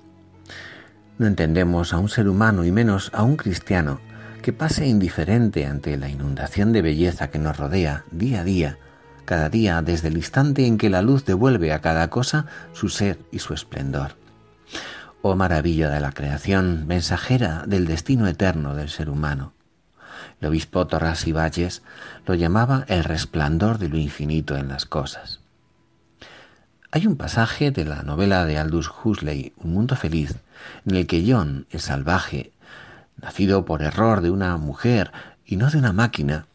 No 1.18 1.28
entendemos 1.28 1.94
a 1.94 1.98
un 1.98 2.10
ser 2.10 2.28
humano 2.28 2.66
y 2.66 2.72
menos 2.72 3.10
a 3.14 3.24
un 3.24 3.38
cristiano 3.38 4.00
que 4.42 4.54
pase 4.54 4.86
indiferente 4.86 5.66
ante 5.66 5.98
la 5.98 6.10
inundación 6.10 6.72
de 6.74 6.82
belleza 6.82 7.32
que 7.32 7.40
nos 7.40 7.58
rodea 7.58 8.04
día 8.12 8.42
a 8.42 8.44
día, 8.44 8.78
cada 9.24 9.50
día 9.50 9.82
desde 9.82 10.10
el 10.10 10.18
instante 10.18 10.68
en 10.68 10.78
que 10.78 10.90
la 10.90 11.02
luz 11.02 11.26
devuelve 11.26 11.74
a 11.74 11.82
cada 11.82 12.10
cosa 12.10 12.46
su 12.74 12.90
ser 12.90 13.18
y 13.32 13.40
su 13.40 13.54
esplendor. 13.54 14.16
Oh 15.28 15.36
maravilla 15.36 15.90
de 15.90 16.00
la 16.00 16.12
creación, 16.12 16.86
mensajera 16.86 17.64
del 17.66 17.88
destino 17.88 18.28
eterno 18.28 18.76
del 18.76 18.90
ser 18.90 19.10
humano. 19.10 19.54
El 20.40 20.50
obispo 20.50 20.86
Torras 20.86 21.26
y 21.26 21.32
Valles 21.32 21.82
lo 22.28 22.36
llamaba 22.36 22.86
el 22.90 23.04
resplandor 23.04 23.80
de 23.80 23.90
lo 23.90 23.98
infinito 23.98 24.56
en 24.56 24.68
las 24.68 24.86
cosas. 24.86 25.40
Hay 26.92 27.08
un 27.08 27.16
pasaje 27.16 27.72
de 27.72 27.86
la 27.86 28.04
novela 28.04 28.46
de 28.46 28.60
Aldous 28.60 28.92
Huxley, 29.04 29.52
Un 29.58 29.74
mundo 29.74 29.96
feliz, 29.96 30.36
en 30.86 30.96
el 30.96 31.08
que 31.08 31.26
John, 31.28 31.66
el 31.72 31.80
salvaje, 31.80 32.52
nacido 33.20 33.66
por 33.66 33.82
error 33.82 34.22
de 34.22 34.30
una 34.30 34.56
mujer 34.58 35.12
y 35.44 35.56
no 35.56 35.72
de 35.72 35.80
una 35.80 35.92
máquina, 35.92 36.46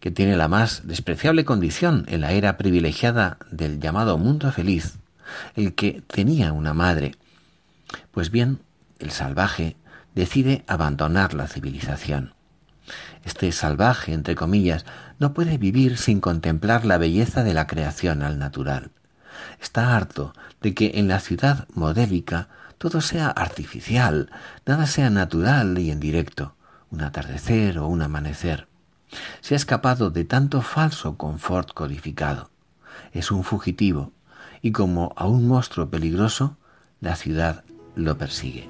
que 0.00 0.10
tiene 0.10 0.38
la 0.38 0.48
más 0.48 0.86
despreciable 0.86 1.44
condición 1.44 2.06
en 2.08 2.22
la 2.22 2.32
era 2.32 2.56
privilegiada 2.56 3.36
del 3.50 3.80
llamado 3.80 4.16
mundo 4.16 4.50
feliz, 4.50 4.94
el 5.56 5.74
que 5.74 6.02
tenía 6.06 6.54
una 6.54 6.72
madre, 6.72 7.16
pues 8.14 8.30
bien, 8.30 8.60
el 9.00 9.10
salvaje 9.10 9.76
decide 10.14 10.64
abandonar 10.68 11.34
la 11.34 11.48
civilización. 11.48 12.34
Este 13.24 13.50
salvaje, 13.50 14.12
entre 14.12 14.36
comillas, 14.36 14.86
no 15.18 15.34
puede 15.34 15.58
vivir 15.58 15.98
sin 15.98 16.20
contemplar 16.20 16.84
la 16.84 16.96
belleza 16.96 17.42
de 17.42 17.54
la 17.54 17.66
creación 17.66 18.22
al 18.22 18.38
natural. 18.38 18.92
Está 19.60 19.96
harto 19.96 20.32
de 20.60 20.74
que 20.74 20.92
en 20.94 21.08
la 21.08 21.18
ciudad 21.18 21.66
modélica 21.74 22.48
todo 22.78 23.00
sea 23.00 23.28
artificial, 23.28 24.30
nada 24.64 24.86
sea 24.86 25.10
natural 25.10 25.76
y 25.78 25.90
en 25.90 25.98
directo, 25.98 26.54
un 26.90 27.02
atardecer 27.02 27.78
o 27.78 27.88
un 27.88 28.02
amanecer. 28.02 28.68
Se 29.40 29.54
ha 29.54 29.56
escapado 29.56 30.10
de 30.10 30.24
tanto 30.24 30.62
falso 30.62 31.16
confort 31.16 31.72
codificado. 31.72 32.50
Es 33.12 33.30
un 33.30 33.42
fugitivo, 33.42 34.12
y 34.60 34.72
como 34.72 35.12
a 35.16 35.26
un 35.26 35.48
monstruo 35.48 35.88
peligroso, 35.88 36.56
la 37.00 37.16
ciudad 37.16 37.63
lo 37.96 38.16
persigue. 38.16 38.68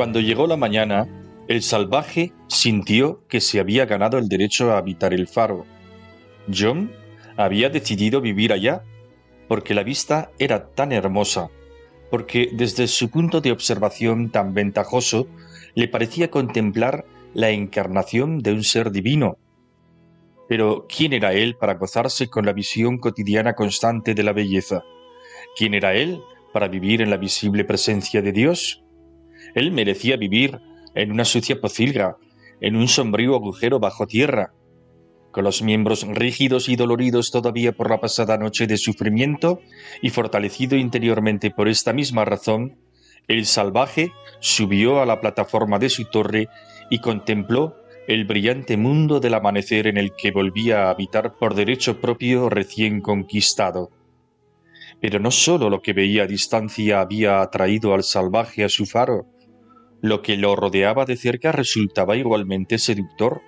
Cuando 0.00 0.18
llegó 0.18 0.46
la 0.46 0.56
mañana, 0.56 1.06
el 1.46 1.60
salvaje 1.60 2.32
sintió 2.48 3.22
que 3.28 3.42
se 3.42 3.60
había 3.60 3.84
ganado 3.84 4.16
el 4.16 4.28
derecho 4.30 4.72
a 4.72 4.78
habitar 4.78 5.12
el 5.12 5.28
faro. 5.28 5.66
John 6.50 6.90
había 7.36 7.68
decidido 7.68 8.22
vivir 8.22 8.52
allá 8.54 8.82
porque 9.50 9.74
la 9.74 9.82
vista 9.82 10.30
era 10.38 10.68
tan 10.76 10.92
hermosa, 10.92 11.50
porque 12.08 12.50
desde 12.52 12.86
su 12.86 13.10
punto 13.10 13.40
de 13.40 13.50
observación 13.50 14.30
tan 14.30 14.54
ventajoso 14.54 15.26
le 15.74 15.88
parecía 15.88 16.30
contemplar 16.30 17.04
la 17.34 17.50
encarnación 17.50 18.38
de 18.38 18.52
un 18.52 18.62
ser 18.62 18.92
divino. 18.92 19.38
Pero 20.48 20.86
¿quién 20.88 21.14
era 21.14 21.32
él 21.32 21.56
para 21.56 21.74
gozarse 21.74 22.28
con 22.28 22.46
la 22.46 22.52
visión 22.52 22.98
cotidiana 22.98 23.54
constante 23.54 24.14
de 24.14 24.22
la 24.22 24.32
belleza? 24.32 24.84
¿Quién 25.56 25.74
era 25.74 25.94
él 25.94 26.20
para 26.52 26.68
vivir 26.68 27.02
en 27.02 27.10
la 27.10 27.16
visible 27.16 27.64
presencia 27.64 28.22
de 28.22 28.30
Dios? 28.30 28.84
Él 29.56 29.72
merecía 29.72 30.16
vivir 30.16 30.60
en 30.94 31.10
una 31.10 31.24
sucia 31.24 31.60
pocilga, 31.60 32.18
en 32.60 32.76
un 32.76 32.86
sombrío 32.86 33.34
agujero 33.34 33.80
bajo 33.80 34.06
tierra, 34.06 34.54
con 35.30 35.44
los 35.44 35.62
miembros 35.62 36.06
rígidos 36.08 36.68
y 36.68 36.76
doloridos 36.76 37.30
todavía 37.30 37.72
por 37.72 37.90
la 37.90 38.00
pasada 38.00 38.36
noche 38.36 38.66
de 38.66 38.76
sufrimiento 38.76 39.60
y 40.02 40.10
fortalecido 40.10 40.76
interiormente 40.76 41.50
por 41.50 41.68
esta 41.68 41.92
misma 41.92 42.24
razón, 42.24 42.76
el 43.28 43.46
salvaje 43.46 44.12
subió 44.40 45.00
a 45.00 45.06
la 45.06 45.20
plataforma 45.20 45.78
de 45.78 45.90
su 45.90 46.06
torre 46.06 46.48
y 46.90 46.98
contempló 46.98 47.76
el 48.08 48.24
brillante 48.24 48.76
mundo 48.76 49.20
del 49.20 49.34
amanecer 49.34 49.86
en 49.86 49.96
el 49.96 50.12
que 50.16 50.32
volvía 50.32 50.86
a 50.86 50.90
habitar 50.90 51.36
por 51.38 51.54
derecho 51.54 52.00
propio 52.00 52.48
recién 52.48 53.00
conquistado. 53.00 53.90
Pero 55.00 55.20
no 55.20 55.30
sólo 55.30 55.70
lo 55.70 55.80
que 55.80 55.92
veía 55.92 56.24
a 56.24 56.26
distancia 56.26 57.00
había 57.00 57.40
atraído 57.40 57.94
al 57.94 58.02
salvaje 58.02 58.64
a 58.64 58.68
su 58.68 58.84
faro, 58.84 59.26
lo 60.02 60.22
que 60.22 60.36
lo 60.36 60.56
rodeaba 60.56 61.04
de 61.04 61.16
cerca 61.16 61.52
resultaba 61.52 62.16
igualmente 62.16 62.78
seductor. 62.78 63.42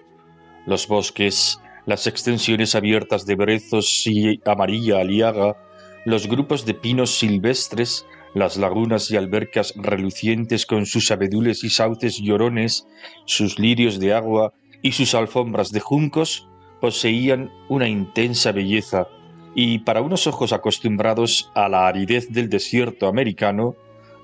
Los 0.66 0.86
bosques, 0.86 1.58
las 1.86 2.06
extensiones 2.06 2.74
abiertas 2.74 3.26
de 3.26 3.34
brezos 3.34 4.06
y 4.06 4.40
amarilla 4.44 5.00
aliaga, 5.00 5.56
los 6.04 6.26
grupos 6.26 6.64
de 6.64 6.74
pinos 6.74 7.18
silvestres, 7.18 8.06
las 8.34 8.56
lagunas 8.56 9.10
y 9.10 9.16
albercas 9.16 9.74
relucientes 9.76 10.66
con 10.66 10.86
sus 10.86 11.10
abedules 11.10 11.64
y 11.64 11.70
sauces 11.70 12.18
llorones, 12.18 12.86
sus 13.24 13.58
lirios 13.58 14.00
de 14.00 14.14
agua 14.14 14.52
y 14.80 14.92
sus 14.92 15.14
alfombras 15.14 15.70
de 15.70 15.80
juncos, 15.80 16.48
poseían 16.80 17.52
una 17.68 17.88
intensa 17.88 18.52
belleza, 18.52 19.06
y 19.54 19.80
para 19.80 20.00
unos 20.00 20.26
ojos 20.26 20.52
acostumbrados 20.52 21.50
a 21.54 21.68
la 21.68 21.86
aridez 21.86 22.32
del 22.32 22.48
desierto 22.48 23.06
americano, 23.06 23.76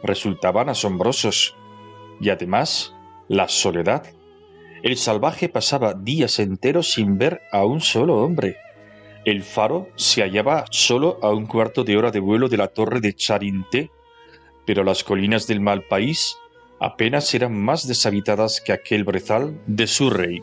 resultaban 0.03 0.69
asombrosos. 0.69 1.55
Y 2.21 2.31
además, 2.31 2.95
la 3.29 3.47
soledad. 3.47 4.07
El 4.83 4.97
salvaje 4.97 5.49
pasaba 5.49 5.95
días 5.95 6.39
enteros 6.39 6.93
sin 6.93 7.19
ver 7.19 7.41
a 7.51 7.65
un 7.65 7.81
solo 7.81 8.23
hombre. 8.23 8.57
El 9.25 9.43
faro 9.43 9.89
se 9.97 10.23
hallaba 10.23 10.67
solo 10.71 11.19
a 11.21 11.31
un 11.31 11.47
cuarto 11.47 11.83
de 11.83 11.97
hora 11.97 12.13
de 12.13 12.21
vuelo 12.21 12.49
de 12.49 12.59
la 12.59 12.69
torre 12.69 13.01
de 13.01 13.15
Charinté, 13.15 13.91
pero 14.65 14.85
las 14.85 15.03
colinas 15.03 15.47
del 15.49 15.61
mal 15.61 15.83
país 15.83 16.37
apenas 16.81 17.35
eran 17.35 17.55
más 17.55 17.89
deshabitadas 17.89 18.61
que 18.61 18.73
aquel 18.73 19.03
brezal 19.03 19.61
de 19.67 19.87
su 19.89 20.11
rey. 20.11 20.43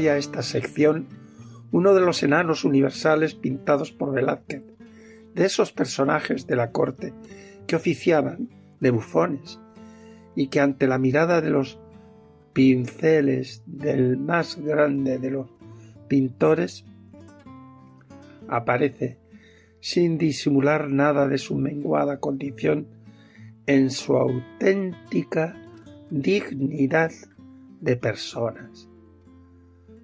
Hoy 0.00 0.08
a 0.08 0.16
esta 0.16 0.42
sección 0.42 1.08
uno 1.72 1.92
de 1.92 2.00
los 2.00 2.22
enanos 2.22 2.64
universales 2.64 3.34
pintados 3.34 3.92
por 3.92 4.14
Velázquez, 4.14 4.62
de 5.34 5.44
esos 5.44 5.72
personajes 5.72 6.46
de 6.46 6.56
la 6.56 6.72
corte 6.72 7.12
que 7.66 7.76
oficiaban 7.76 8.48
de 8.80 8.92
bufones 8.92 9.60
y 10.34 10.46
que 10.46 10.60
ante 10.60 10.86
la 10.86 10.96
mirada 10.96 11.42
de 11.42 11.50
los 11.50 11.78
pinceles 12.54 13.62
del 13.66 14.16
más 14.16 14.56
grande 14.56 15.18
de 15.18 15.32
los 15.32 15.48
pintores 16.08 16.86
aparece 18.48 19.18
sin 19.80 20.16
disimular 20.16 20.88
nada 20.88 21.28
de 21.28 21.36
su 21.36 21.56
menguada 21.56 22.20
condición 22.20 22.86
en 23.66 23.90
su 23.90 24.16
auténtica 24.16 25.54
dignidad 26.08 27.10
de 27.82 27.96
personas. 27.96 28.89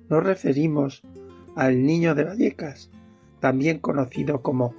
Nos 0.08 0.22
referimos 0.22 1.02
al 1.56 1.82
niño 1.82 2.14
de 2.14 2.24
Vallecas, 2.24 2.90
también 3.40 3.78
conocido 3.78 4.42
como 4.42 4.74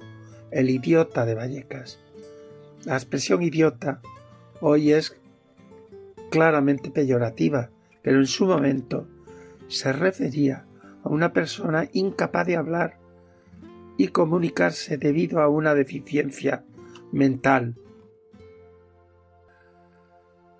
el 0.50 0.70
idiota 0.70 1.26
de 1.26 1.34
Vallecas. 1.34 1.98
La 2.84 2.94
expresión 2.94 3.42
idiota 3.42 4.00
hoy 4.60 4.92
es 4.92 5.16
claramente 6.30 6.90
peyorativa, 6.90 7.70
pero 8.02 8.18
en 8.18 8.26
su 8.26 8.46
momento 8.46 9.06
se 9.68 9.92
refería 9.92 10.64
a 11.02 11.08
una 11.08 11.32
persona 11.32 11.88
incapaz 11.92 12.46
de 12.46 12.56
hablar 12.56 12.98
y 13.98 14.08
comunicarse 14.08 14.96
debido 14.96 15.40
a 15.40 15.48
una 15.48 15.74
deficiencia 15.74 16.64
mental. 17.12 17.74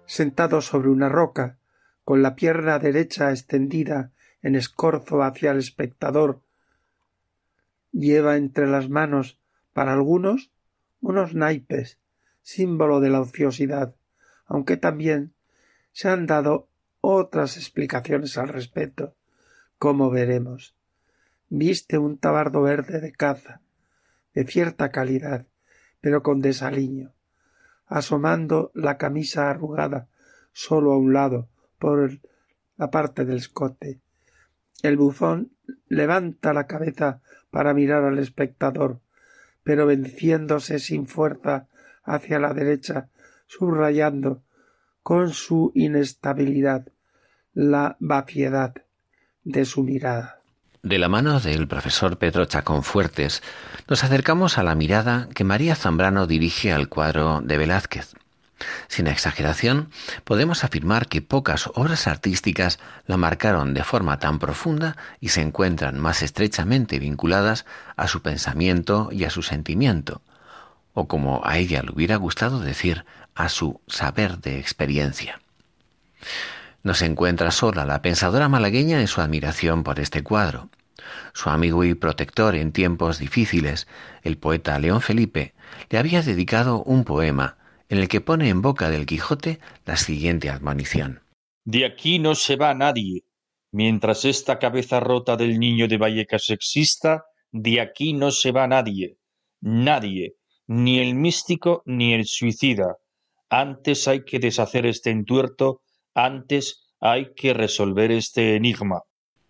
Sentado 0.06 0.60
sobre 0.60 0.88
una 0.88 1.08
roca, 1.08 1.58
con 2.04 2.22
la 2.22 2.34
pierna 2.34 2.78
derecha 2.78 3.30
extendida 3.30 4.12
en 4.42 4.54
escorzo 4.54 5.22
hacia 5.22 5.50
el 5.50 5.58
espectador. 5.58 6.42
Lleva 7.92 8.36
entre 8.36 8.66
las 8.66 8.88
manos, 8.88 9.38
para 9.72 9.92
algunos, 9.92 10.50
unos 11.00 11.34
naipes, 11.34 11.98
símbolo 12.42 13.00
de 13.00 13.10
la 13.10 13.20
ociosidad, 13.20 13.94
aunque 14.46 14.76
también 14.76 15.34
se 15.92 16.08
han 16.08 16.26
dado 16.26 16.68
otras 17.00 17.56
explicaciones 17.56 18.38
al 18.38 18.48
respecto, 18.48 19.14
como 19.78 20.10
veremos. 20.10 20.74
Viste 21.48 21.98
un 21.98 22.18
tabardo 22.18 22.62
verde 22.62 23.00
de 23.00 23.12
caza, 23.12 23.62
de 24.34 24.44
cierta 24.44 24.90
calidad, 24.90 25.46
pero 26.00 26.22
con 26.22 26.40
desaliño, 26.40 27.14
asomando 27.86 28.70
la 28.74 28.98
camisa 28.98 29.50
arrugada 29.50 30.08
solo 30.52 30.92
a 30.92 30.98
un 30.98 31.12
lado 31.12 31.48
por 31.78 32.20
la 32.76 32.90
parte 32.90 33.24
del 33.24 33.38
escote, 33.38 34.00
El 34.82 34.96
bufón 34.96 35.52
levanta 35.88 36.52
la 36.52 36.66
cabeza 36.66 37.20
para 37.50 37.74
mirar 37.74 38.04
al 38.04 38.18
espectador, 38.18 39.00
pero 39.64 39.86
venciéndose 39.86 40.78
sin 40.78 41.06
fuerza 41.06 41.66
hacia 42.04 42.38
la 42.38 42.54
derecha, 42.54 43.08
subrayando 43.46 44.42
con 45.02 45.32
su 45.32 45.72
inestabilidad 45.74 46.88
la 47.54 47.96
vaciedad 47.98 48.74
de 49.42 49.64
su 49.64 49.82
mirada. 49.82 50.38
De 50.82 50.98
la 50.98 51.08
mano 51.08 51.40
del 51.40 51.66
profesor 51.66 52.18
Pedro 52.18 52.44
Chacón 52.44 52.84
Fuertes, 52.84 53.42
nos 53.88 54.04
acercamos 54.04 54.58
a 54.58 54.62
la 54.62 54.76
mirada 54.76 55.28
que 55.34 55.44
María 55.44 55.74
Zambrano 55.74 56.26
dirige 56.26 56.72
al 56.72 56.88
cuadro 56.88 57.40
de 57.40 57.58
Velázquez. 57.58 58.14
Sin 58.88 59.06
exageración, 59.06 59.90
podemos 60.24 60.64
afirmar 60.64 61.06
que 61.06 61.22
pocas 61.22 61.68
obras 61.74 62.06
artísticas 62.06 62.78
la 63.06 63.16
marcaron 63.16 63.74
de 63.74 63.84
forma 63.84 64.18
tan 64.18 64.38
profunda 64.38 64.96
y 65.20 65.28
se 65.28 65.42
encuentran 65.42 65.98
más 65.98 66.22
estrechamente 66.22 66.98
vinculadas 66.98 67.66
a 67.96 68.08
su 68.08 68.22
pensamiento 68.22 69.10
y 69.12 69.24
a 69.24 69.30
su 69.30 69.42
sentimiento, 69.42 70.22
o 70.94 71.06
como 71.06 71.42
a 71.44 71.58
ella 71.58 71.82
le 71.82 71.92
hubiera 71.92 72.16
gustado 72.16 72.60
decir, 72.60 73.04
a 73.34 73.48
su 73.48 73.80
saber 73.86 74.38
de 74.38 74.58
experiencia. 74.58 75.40
No 76.82 76.94
se 76.94 77.06
encuentra 77.06 77.50
sola 77.52 77.84
la 77.84 78.02
pensadora 78.02 78.48
malagueña 78.48 79.00
en 79.00 79.06
su 79.06 79.20
admiración 79.20 79.84
por 79.84 80.00
este 80.00 80.22
cuadro. 80.22 80.70
Su 81.32 81.50
amigo 81.50 81.84
y 81.84 81.94
protector 81.94 82.56
en 82.56 82.72
tiempos 82.72 83.18
difíciles, 83.18 83.86
el 84.22 84.38
poeta 84.38 84.78
León 84.78 85.00
Felipe, 85.00 85.54
le 85.90 85.98
había 85.98 86.22
dedicado 86.22 86.82
un 86.82 87.04
poema 87.04 87.57
en 87.88 87.98
el 87.98 88.08
que 88.08 88.20
pone 88.20 88.48
en 88.48 88.62
boca 88.62 88.90
del 88.90 89.06
Quijote 89.06 89.60
la 89.84 89.96
siguiente 89.96 90.50
admonición. 90.50 91.20
De 91.64 91.84
aquí 91.84 92.18
no 92.18 92.34
se 92.34 92.56
va 92.56 92.74
nadie. 92.74 93.24
Mientras 93.70 94.24
esta 94.24 94.58
cabeza 94.58 95.00
rota 95.00 95.36
del 95.36 95.58
niño 95.58 95.88
de 95.88 95.98
Vallecas 95.98 96.48
exista, 96.50 97.24
de 97.52 97.80
aquí 97.80 98.12
no 98.12 98.30
se 98.30 98.52
va 98.52 98.66
nadie. 98.66 99.18
Nadie, 99.60 100.36
ni 100.66 100.98
el 100.98 101.14
místico 101.14 101.82
ni 101.84 102.14
el 102.14 102.26
suicida. 102.26 102.96
Antes 103.50 104.08
hay 104.08 104.24
que 104.24 104.38
deshacer 104.38 104.86
este 104.86 105.10
entuerto, 105.10 105.82
antes 106.14 106.88
hay 107.00 107.32
que 107.34 107.54
resolver 107.54 108.10
este 108.10 108.56
enigma. 108.56 109.02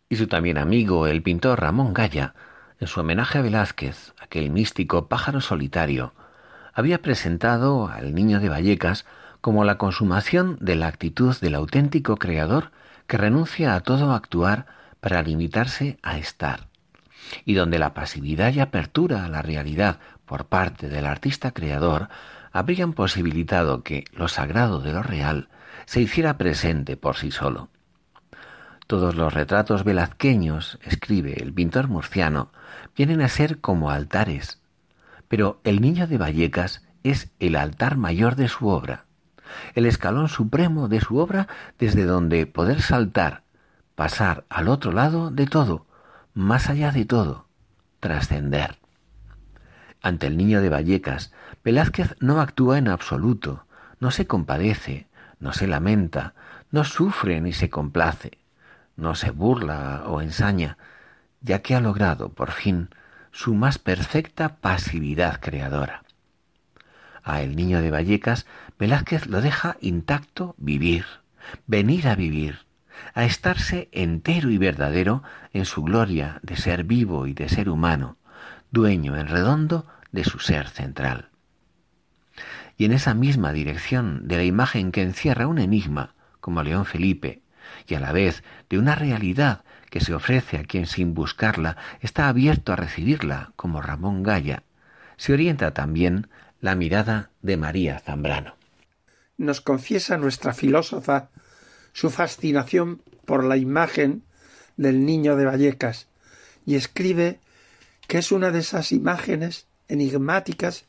Y 0.09 0.17
su 0.17 0.27
también 0.27 0.59
amigo, 0.59 1.07
el 1.07 1.23
pintor 1.23 1.61
Ramón 1.61 1.93
Gaya, 1.93 2.35
en 2.81 2.87
su 2.87 3.01
homenaje 3.01 3.39
a 3.39 3.43
Velázquez, 3.43 4.15
aquel 4.19 4.51
místico 4.51 5.09
pájaro 5.09 5.41
solitario, 5.41 6.15
había 6.79 7.03
presentado 7.03 7.89
al 7.89 8.15
niño 8.15 8.39
de 8.39 8.49
Vallecas 8.49 9.05
como 9.41 9.65
la 9.65 9.79
consumación 9.79 10.59
de 10.61 10.77
la 10.77 10.87
actitud 10.87 11.37
del 11.41 11.57
auténtico 11.57 12.19
creador 12.19 12.71
que 13.09 13.17
renuncia 13.17 13.75
a 13.75 13.81
todo 13.81 14.13
actuar 14.13 14.67
para 15.01 15.21
limitarse 15.25 15.99
a 16.05 16.19
estar, 16.19 16.69
y 17.45 17.55
donde 17.55 17.81
la 17.81 17.95
pasividad 17.95 18.55
y 18.55 18.61
apertura 18.61 19.25
a 19.25 19.29
la 19.29 19.43
realidad 19.43 19.99
por 20.25 20.45
parte 20.45 20.89
del 20.89 21.07
artista 21.07 21.51
creador 21.51 22.11
habrían 22.53 22.93
posibilitado 22.93 23.83
que 23.83 24.05
lo 24.13 24.29
sagrado 24.29 24.79
de 24.79 24.93
lo 24.93 25.03
real 25.03 25.49
se 25.85 26.01
hiciera 26.01 26.39
presente 26.39 26.97
por 26.97 27.17
sí 27.17 27.33
solo. 27.33 27.71
Todos 28.87 29.17
los 29.17 29.35
retratos 29.35 29.83
velazqueños, 29.83 30.79
escribe 30.85 31.43
el 31.43 31.53
pintor 31.53 31.89
murciano, 31.89 32.53
vienen 32.97 33.21
a 33.21 33.29
ser 33.29 33.59
como 33.59 33.91
altares, 33.91 34.61
pero 35.29 35.61
el 35.65 35.81
niño 35.81 36.07
de 36.07 36.19
Vallecas 36.19 36.83
es 37.05 37.31
el 37.39 37.57
altar 37.57 37.97
mayor 37.97 38.37
de 38.37 38.49
su 38.49 38.69
obra, 38.69 39.05
el 39.75 39.87
escalón 39.87 40.29
supremo 40.29 40.89
de 40.89 41.01
su 41.01 41.19
obra 41.19 41.49
desde 41.79 42.05
donde 42.05 42.47
poder 42.47 42.83
saltar, 42.83 43.43
pasar 43.95 44.45
al 44.49 44.69
otro 44.69 44.93
lado 44.93 45.31
de 45.31 45.47
todo, 45.47 45.87
más 46.35 46.69
allá 46.69 46.93
de 46.93 47.05
todo, 47.05 47.47
trascender. 48.01 48.79
Ante 50.03 50.27
el 50.27 50.37
niño 50.37 50.61
de 50.61 50.69
Vallecas, 50.69 51.33
Velázquez 51.65 52.15
no 52.21 52.41
actúa 52.41 52.79
en 52.79 52.89
absoluto, 52.89 53.65
no 54.01 54.11
se 54.11 54.27
compadece, 54.27 55.09
no 55.41 55.53
se 55.53 55.67
lamenta, 55.67 56.35
no 56.71 56.85
sufre 56.85 57.41
ni 57.41 57.53
se 57.53 57.71
complace, 57.71 58.39
no 58.97 59.15
se 59.15 59.31
burla 59.31 60.05
o 60.07 60.21
ensaña, 60.21 60.79
ya 61.41 61.61
que 61.63 61.75
ha 61.75 61.81
logrado, 61.81 62.31
por 62.31 62.51
fin, 62.51 62.91
su 63.39 63.55
más 63.55 63.79
perfecta 63.79 64.57
pasividad 64.57 65.39
creadora. 65.39 66.03
A 67.23 67.41
el 67.41 67.55
niño 67.55 67.81
de 67.81 67.93
Vallecas, 67.93 68.47
Velázquez 68.81 69.27
lo 69.27 69.41
deja 69.41 69.77
intacto 69.81 70.57
vivir, 70.59 71.05
venir 71.69 72.09
a 72.09 72.17
vivir, 72.17 72.67
a 73.15 73.25
estarse 73.25 73.91
entero 73.93 74.51
y 74.51 74.59
verdadero 74.59 75.23
en 75.53 75.67
su 75.67 75.85
gloria 75.85 76.41
de 76.43 76.57
ser 76.57 76.83
vivo 76.83 77.29
y 77.29 77.33
de 77.33 77.49
ser 77.49 77.69
humano, 77.69 78.17
dueño 78.73 79.17
en 79.17 79.29
redondo 79.29 79.87
de 80.11 80.25
su 80.25 80.41
ser 80.41 80.69
central. 80.69 81.29
Y 82.77 82.87
en 82.87 82.93
esa 82.93 83.15
misma 83.15 83.53
dirección 83.53 84.27
de 84.27 84.37
la 84.39 84.45
imagen 84.45 84.91
que 84.91 85.03
encierra 85.03 85.47
un 85.47 85.61
enigma, 85.61 86.17
como 86.41 86.65
León 86.65 86.87
Felipe, 86.87 87.43
y 87.87 87.95
a 87.95 88.01
la 88.01 88.11
vez 88.11 88.43
de 88.69 88.81
una 88.81 88.97
realidad 88.97 89.63
que 89.91 90.01
se 90.01 90.15
ofrece 90.15 90.59
a 90.59 90.65
quien 90.65 90.87
sin 90.87 91.15
buscarla 91.15 91.77
está 92.01 92.29
abierto 92.29 92.73
a 92.73 92.77
recibirla, 92.77 93.53
como 93.57 93.81
Ramón 93.81 94.23
Gaya, 94.23 94.63
se 95.17 95.33
orienta 95.33 95.73
también 95.75 96.29
la 96.61 96.75
mirada 96.75 97.31
de 97.43 97.57
María 97.57 97.99
Zambrano. 97.99 98.57
Nos 99.37 99.61
confiesa 99.61 100.17
nuestra 100.17 100.53
filósofa 100.53 101.31
su 101.93 102.11
fascinación 102.11 103.03
por 103.25 103.45
la 103.45 103.57
imagen 103.57 104.23
del 104.77 105.05
niño 105.05 105.37
de 105.37 105.45
Vallecas 105.45 106.09
y 106.65 106.77
escribe 106.77 107.41
que 108.07 108.19
es 108.19 108.33
una 108.33 108.51
de 108.51 108.61
esas 108.61 108.93
imágenes 108.93 109.67
enigmáticas 109.89 110.85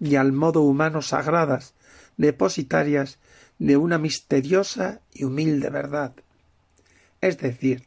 y 0.00 0.16
al 0.16 0.32
modo 0.32 0.62
humano 0.62 1.02
sagradas, 1.02 1.74
depositarias 2.16 3.18
de 3.58 3.76
una 3.76 3.98
misteriosa 3.98 5.00
y 5.12 5.24
humilde 5.24 5.70
verdad. 5.70 6.12
Es 7.20 7.38
decir, 7.38 7.85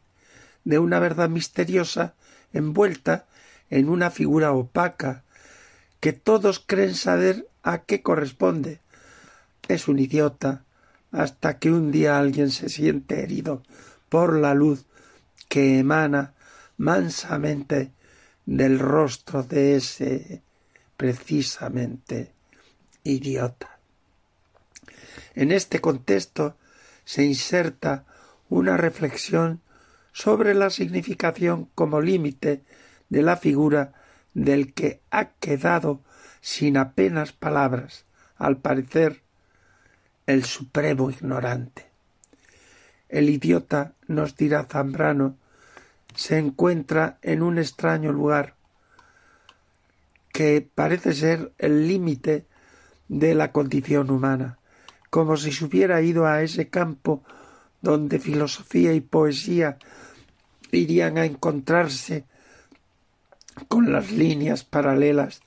de 0.64 0.78
una 0.78 0.98
verdad 0.98 1.28
misteriosa 1.28 2.14
envuelta 2.52 3.26
en 3.70 3.88
una 3.88 4.10
figura 4.10 4.52
opaca 4.52 5.22
que 6.00 6.12
todos 6.12 6.62
creen 6.64 6.94
saber 6.94 7.48
a 7.62 7.82
qué 7.82 8.02
corresponde. 8.02 8.80
Es 9.68 9.88
un 9.88 9.98
idiota 9.98 10.64
hasta 11.12 11.58
que 11.58 11.70
un 11.70 11.92
día 11.92 12.18
alguien 12.18 12.50
se 12.50 12.68
siente 12.68 13.22
herido 13.22 13.62
por 14.08 14.38
la 14.38 14.54
luz 14.54 14.84
que 15.48 15.78
emana 15.78 16.34
mansamente 16.76 17.92
del 18.46 18.78
rostro 18.78 19.42
de 19.42 19.76
ese 19.76 20.42
precisamente 20.96 22.32
idiota. 23.04 23.78
En 25.34 25.52
este 25.52 25.80
contexto 25.80 26.56
se 27.04 27.24
inserta 27.24 28.04
una 28.48 28.76
reflexión 28.76 29.60
sobre 30.12 30.54
la 30.54 30.70
significación 30.70 31.68
como 31.74 32.00
límite 32.00 32.62
de 33.08 33.22
la 33.22 33.36
figura 33.36 33.92
del 34.34 34.72
que 34.72 35.00
ha 35.10 35.30
quedado 35.30 36.00
sin 36.40 36.76
apenas 36.76 37.32
palabras, 37.32 38.04
al 38.36 38.56
parecer 38.56 39.22
el 40.26 40.44
supremo 40.44 41.10
ignorante. 41.10 41.86
El 43.08 43.28
idiota, 43.28 43.92
nos 44.06 44.36
dirá 44.36 44.64
Zambrano, 44.64 45.36
se 46.14 46.38
encuentra 46.38 47.18
en 47.22 47.42
un 47.42 47.58
extraño 47.58 48.12
lugar 48.12 48.54
que 50.32 50.66
parece 50.74 51.12
ser 51.12 51.52
el 51.58 51.88
límite 51.88 52.46
de 53.08 53.34
la 53.34 53.50
condición 53.52 54.10
humana, 54.10 54.58
como 55.10 55.36
si 55.36 55.50
se 55.50 55.64
hubiera 55.64 56.00
ido 56.02 56.26
a 56.26 56.42
ese 56.42 56.68
campo 56.68 57.24
donde 57.82 58.18
filosofía 58.18 58.92
y 58.92 59.00
poesía 59.00 59.78
irían 60.72 61.18
a 61.18 61.24
encontrarse 61.24 62.24
con 63.68 63.92
las 63.92 64.10
líneas 64.10 64.64
paralelas 64.64 65.40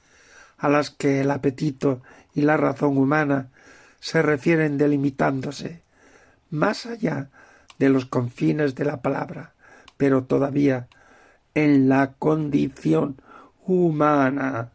a 0.58 0.70
las 0.70 0.90
que 0.90 1.22
el 1.22 1.32
apetito 1.32 2.02
y 2.34 2.42
la 2.42 2.58
razón 2.58 2.98
humana 2.98 3.50
se 4.00 4.22
refieren 4.22 4.78
delimitándose 4.78 5.82
más 6.50 6.86
allá 6.86 7.30
de 7.80 7.90
los 7.90 8.06
confines 8.06 8.76
de 8.76 8.86
la 8.86 9.02
palabra, 9.02 9.54
pero 9.98 10.24
todavía 10.24 10.88
en 11.56 11.90
la 11.90 12.14
condición 12.20 13.18
humana. 13.66 14.70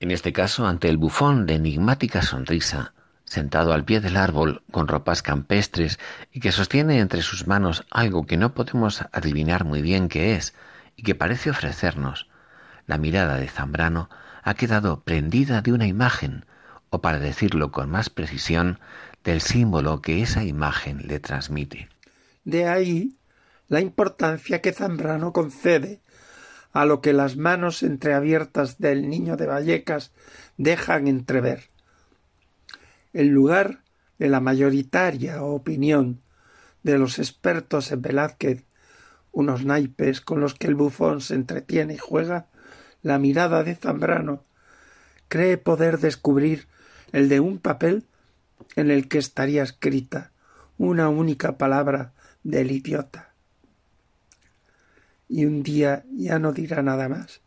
En 0.00 0.10
este 0.10 0.32
caso, 0.32 0.66
ante 0.66 0.88
el 0.88 0.98
bufón 0.98 1.46
de 1.46 1.54
enigmática 1.54 2.22
sonrisa, 2.22 2.93
sentado 3.24 3.72
al 3.72 3.84
pie 3.84 4.00
del 4.00 4.16
árbol 4.16 4.62
con 4.70 4.88
ropas 4.88 5.22
campestres 5.22 5.98
y 6.32 6.40
que 6.40 6.52
sostiene 6.52 7.00
entre 7.00 7.22
sus 7.22 7.46
manos 7.46 7.84
algo 7.90 8.26
que 8.26 8.36
no 8.36 8.54
podemos 8.54 9.04
adivinar 9.12 9.64
muy 9.64 9.82
bien 9.82 10.08
qué 10.08 10.36
es 10.36 10.54
y 10.96 11.02
que 11.02 11.14
parece 11.14 11.50
ofrecernos, 11.50 12.28
la 12.86 12.98
mirada 12.98 13.36
de 13.36 13.48
Zambrano 13.48 14.10
ha 14.42 14.54
quedado 14.54 15.00
prendida 15.00 15.62
de 15.62 15.72
una 15.72 15.86
imagen, 15.86 16.44
o 16.90 17.00
para 17.00 17.18
decirlo 17.18 17.72
con 17.72 17.90
más 17.90 18.10
precisión, 18.10 18.78
del 19.24 19.40
símbolo 19.40 20.02
que 20.02 20.22
esa 20.22 20.44
imagen 20.44 21.08
le 21.08 21.18
transmite. 21.18 21.88
De 22.44 22.68
ahí 22.68 23.16
la 23.68 23.80
importancia 23.80 24.60
que 24.60 24.72
Zambrano 24.72 25.32
concede 25.32 26.00
a 26.72 26.84
lo 26.84 27.00
que 27.00 27.12
las 27.12 27.36
manos 27.36 27.82
entreabiertas 27.82 28.78
del 28.78 29.08
niño 29.08 29.36
de 29.36 29.46
Vallecas 29.46 30.12
dejan 30.58 31.08
entrever. 31.08 31.70
En 33.14 33.30
lugar 33.30 33.84
de 34.18 34.28
la 34.28 34.40
mayoritaria 34.40 35.42
opinión 35.42 36.20
de 36.82 36.98
los 36.98 37.18
expertos 37.18 37.92
en 37.92 38.02
Velázquez, 38.02 38.64
unos 39.30 39.64
naipes 39.64 40.20
con 40.20 40.40
los 40.40 40.54
que 40.54 40.66
el 40.66 40.74
bufón 40.74 41.20
se 41.20 41.34
entretiene 41.34 41.94
y 41.94 41.98
juega, 41.98 42.48
la 43.02 43.18
mirada 43.18 43.62
de 43.62 43.76
Zambrano 43.76 44.44
cree 45.28 45.56
poder 45.58 45.98
descubrir 45.98 46.66
el 47.12 47.28
de 47.28 47.38
un 47.38 47.58
papel 47.58 48.04
en 48.74 48.90
el 48.90 49.08
que 49.08 49.18
estaría 49.18 49.62
escrita 49.62 50.32
una 50.76 51.08
única 51.08 51.56
palabra 51.56 52.12
del 52.42 52.72
idiota. 52.72 53.32
Y 55.28 55.44
un 55.44 55.62
día 55.62 56.04
ya 56.12 56.40
no 56.40 56.52
dirá 56.52 56.82
nada 56.82 57.08
más. 57.08 57.40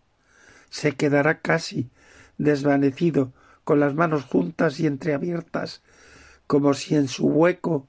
Se 0.70 0.94
quedará 0.94 1.40
casi 1.40 1.90
desvanecido 2.38 3.34
con 3.68 3.82
las 3.82 3.96
manos 3.96 4.24
juntas 4.24 4.80
y 4.80 4.88
entreabiertas, 4.88 5.82
como 6.48 6.74
si 6.74 6.96
en 6.96 7.10
su 7.10 7.28
hueco 7.28 7.86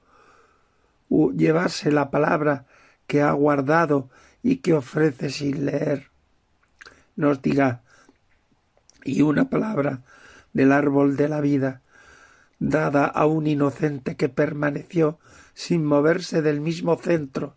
llevase 1.09 1.89
la 1.89 2.11
palabra 2.11 2.65
que 3.07 3.21
ha 3.21 3.31
guardado 3.31 4.09
y 4.43 4.57
que 4.57 4.73
ofrece 4.73 5.29
sin 5.29 5.65
leer. 5.65 6.09
Nos 7.15 7.41
diga 7.41 7.83
y 9.05 9.21
una 9.21 9.49
palabra 9.49 10.01
del 10.51 10.73
árbol 10.73 11.15
de 11.15 11.29
la 11.29 11.39
vida, 11.39 11.81
dada 12.59 13.05
a 13.05 13.25
un 13.25 13.47
inocente 13.47 14.17
que 14.17 14.27
permaneció 14.27 15.17
sin 15.53 15.85
moverse 15.85 16.41
del 16.41 16.59
mismo 16.59 16.97
centro, 16.97 17.55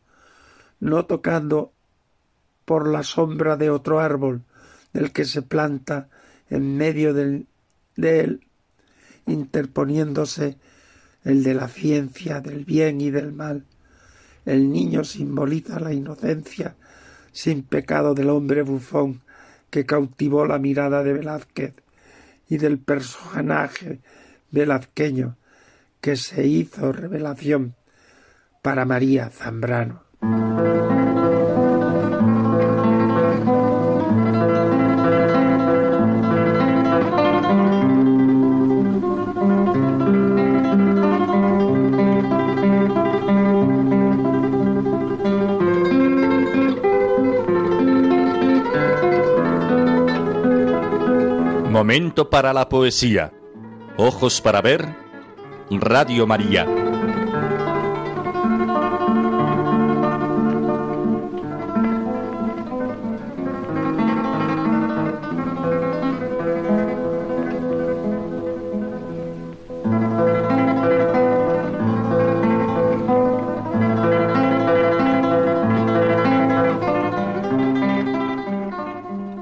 no 0.78 1.06
tocando 1.06 1.72
por 2.66 2.88
la 2.88 3.02
sombra 3.02 3.56
de 3.56 3.70
otro 3.70 3.98
árbol, 3.98 4.42
del 4.92 5.10
que 5.10 5.24
se 5.24 5.42
planta 5.42 6.08
en 6.50 6.76
medio 6.76 7.12
de 7.96 8.20
él, 8.20 8.46
interponiéndose 9.26 10.56
el 11.24 11.42
de 11.42 11.54
la 11.54 11.68
ciencia, 11.68 12.40
del 12.40 12.64
bien 12.64 13.00
y 13.00 13.10
del 13.10 13.32
mal. 13.32 13.64
El 14.44 14.70
niño 14.70 15.04
simboliza 15.04 15.78
la 15.78 15.92
inocencia 15.92 16.74
sin 17.32 17.62
pecado 17.62 18.14
del 18.14 18.30
hombre 18.30 18.62
bufón 18.62 19.22
que 19.70 19.86
cautivó 19.86 20.46
la 20.46 20.58
mirada 20.58 21.02
de 21.02 21.12
Velázquez 21.14 21.74
y 22.48 22.58
del 22.58 22.78
personaje 22.78 24.00
velazqueño 24.50 25.36
que 26.00 26.16
se 26.16 26.46
hizo 26.46 26.92
revelación 26.92 27.74
para 28.60 28.84
María 28.84 29.30
Zambrano. 29.30 30.02
Momento 51.82 52.30
para 52.30 52.52
la 52.52 52.68
poesía. 52.68 53.32
Ojos 53.96 54.40
para 54.40 54.60
ver. 54.62 54.86
Radio 55.68 56.28
María. 56.28 56.64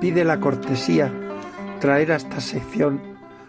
Pide 0.01 0.25
la 0.25 0.41
cortesía 0.41 1.13
traer 1.81 2.13
a 2.13 2.17
esta 2.17 2.41
sección 2.41 3.01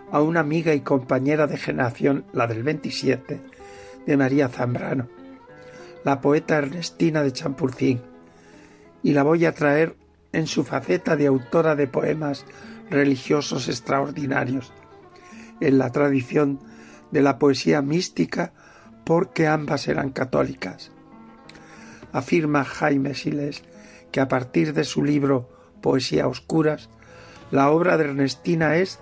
a 0.10 0.22
una 0.22 0.39
amiga 0.39 0.74
y 0.74 0.80
compañera 0.80 1.48
de 1.48 1.58
generación, 1.58 2.26
la 2.32 2.48
del 2.48 2.63
27, 2.63 3.41
de 4.06 4.17
María 4.17 4.48
Zambrano, 4.48 5.10
la 6.06 6.22
poeta 6.22 6.58
Ernestina 6.58 7.24
de 7.24 7.34
Champurcín, 7.34 8.02
y 9.04 9.12
la 9.12 9.24
voy 9.24 9.46
a 9.46 9.54
traer 9.54 9.98
en 10.32 10.48
su 10.48 10.63
faceta 10.63 11.17
de 11.17 11.28
autora 11.28 11.76
de 11.76 11.88
poemas 11.88 12.46
religiosos 12.89 13.67
extraordinarios, 13.67 14.72
en 15.60 15.78
la 15.78 15.91
tradición 15.91 16.60
de 17.12 17.22
la 17.22 17.38
poesía 17.38 17.82
mística 17.82 18.54
porque 19.04 19.48
ambas 19.48 19.89
eran 19.89 20.12
católicas. 20.12 20.91
Afirma 22.13 22.63
Jaime 22.63 23.13
Siles 23.13 23.63
que 24.12 24.22
a 24.22 24.30
partir 24.30 24.74
de 24.74 24.86
su 24.86 25.04
libro 25.04 25.50
Poesía 25.82 26.28
Oscuras, 26.28 26.89
la 27.51 27.69
obra 27.69 27.97
de 27.97 28.05
Ernestina 28.05 28.75
es 28.75 28.99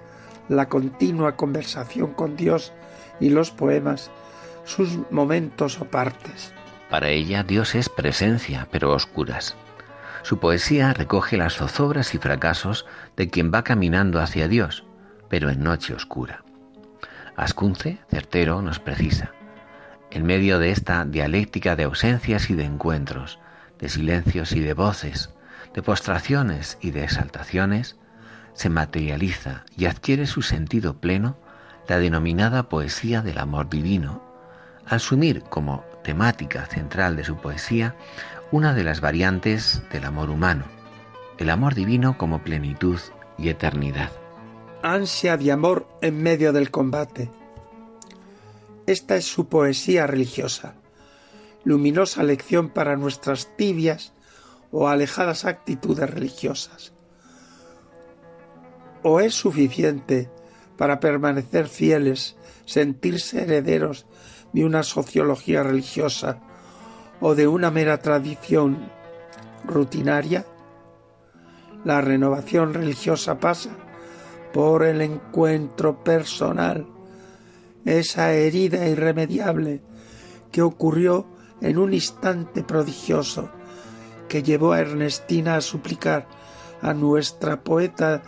la 0.50 0.68
continua 0.68 1.36
conversación 1.36 2.14
con 2.14 2.36
Dios 2.36 2.74
y 3.20 3.30
los 3.30 3.52
poemas, 3.52 4.10
sus 4.66 5.00
momentos 5.12 5.80
o 5.80 5.86
partes. 5.86 6.52
Para 6.90 7.10
ella 7.10 7.44
Dios 7.44 7.76
es 7.76 7.88
presencia, 7.88 8.68
pero 8.72 8.92
oscuras. 8.92 9.56
Su 10.24 10.40
poesía 10.40 10.94
recoge 10.94 11.38
las 11.38 11.56
zozobras 11.56 12.14
y 12.14 12.18
fracasos 12.18 12.86
de 13.16 13.30
quien 13.30 13.54
va 13.54 13.64
caminando 13.64 14.20
hacia 14.20 14.48
Dios, 14.48 14.86
pero 15.30 15.50
en 15.50 15.64
noche 15.64 15.94
oscura. 15.94 16.44
Ascunce, 17.36 18.00
certero, 18.10 18.62
nos 18.62 18.80
precisa. 18.80 19.32
En 20.12 20.26
medio 20.26 20.60
de 20.60 20.72
esta 20.72 21.06
dialéctica 21.06 21.76
de 21.76 21.84
ausencias 21.84 22.50
y 22.50 22.56
de 22.56 22.66
encuentros, 22.66 23.40
de 23.78 23.88
silencios 23.88 24.52
y 24.52 24.60
de 24.60 24.74
voces, 24.74 25.30
de 25.74 25.84
postraciones 25.84 26.78
y 26.82 26.92
de 26.92 27.04
exaltaciones, 27.04 27.96
se 28.54 28.70
materializa 28.70 29.66
y 29.78 29.86
adquiere 29.86 30.28
su 30.28 30.42
sentido 30.42 31.00
pleno 31.00 31.38
la 31.88 31.98
denominada 31.98 32.70
poesía 32.70 33.22
del 33.22 33.40
amor 33.40 33.70
divino, 33.70 34.22
asumir 34.86 35.44
como 35.44 35.84
temática 36.04 36.66
central 36.68 37.16
de 37.16 37.24
su 37.24 37.38
poesía 37.38 37.96
una 38.52 38.74
de 38.74 38.84
las 38.84 39.02
variantes 39.02 39.82
del 39.92 40.06
amor 40.06 40.30
humano, 40.30 40.66
el 41.38 41.50
amor 41.50 41.74
divino 41.74 42.18
como 42.18 42.44
plenitud 42.44 43.00
y 43.38 43.50
eternidad. 43.50 44.12
Ansia 44.84 45.38
de 45.38 45.52
amor 45.52 45.88
en 46.02 46.22
medio 46.22 46.54
del 46.54 46.72
combate. 46.72 47.32
Esta 48.86 49.16
es 49.16 49.26
su 49.26 49.48
poesía 49.48 50.08
religiosa, 50.08 50.76
luminosa 51.64 52.24
lección 52.24 52.70
para 52.70 52.96
nuestras 52.96 53.56
tibias 53.56 54.14
o 54.72 54.88
alejadas 54.88 55.46
actitudes 55.46 56.10
religiosas 56.10 56.94
¿O 59.04 59.20
es 59.20 59.34
suficiente 59.34 60.30
para 60.78 61.00
permanecer 61.00 61.68
fieles, 61.68 62.36
sentirse 62.66 63.44
herederos 63.44 64.06
de 64.54 64.66
una 64.66 64.84
sociología 64.84 65.64
religiosa 65.64 66.40
o 67.22 67.36
de 67.36 67.48
una 67.48 67.72
mera 67.72 68.00
tradición 68.00 68.90
rutinaria? 69.66 70.46
La 71.86 72.02
renovación 72.02 72.74
religiosa 72.74 73.40
pasa 73.40 73.72
por 74.54 74.84
el 74.84 75.02
encuentro 75.02 76.04
personal, 76.04 76.88
esa 77.86 78.34
herida 78.34 78.88
irremediable 78.88 79.82
que 80.52 80.62
ocurrió 80.62 81.26
en 81.62 81.78
un 81.78 81.94
instante 81.94 82.64
prodigioso 82.64 83.50
que 84.28 84.44
llevó 84.44 84.74
a 84.74 84.82
Ernestina 84.82 85.56
a 85.56 85.62
suplicar 85.62 86.28
a 86.82 86.94
nuestra 86.94 87.64
poeta 87.64 88.22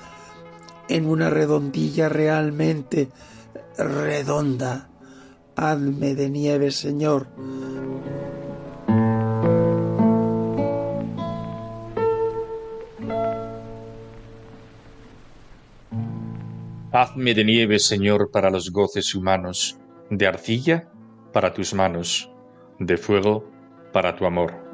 en 0.92 1.08
una 1.08 1.30
redondilla 1.30 2.10
realmente 2.10 3.10
redonda. 3.78 4.90
Hazme 5.56 6.16
de 6.16 6.30
nieve, 6.30 6.72
Señor. 6.72 7.28
Hazme 16.94 17.34
de 17.34 17.46
nieve, 17.46 17.80
Señor, 17.80 18.32
para 18.32 18.50
los 18.50 18.72
goces 18.72 19.16
humanos, 19.16 19.78
de 20.10 20.28
arcilla 20.28 20.90
para 21.32 21.54
tus 21.54 21.74
manos, 21.74 22.30
de 22.80 22.98
fuego 22.98 23.50
para 23.94 24.16
tu 24.16 24.26
amor. 24.26 24.71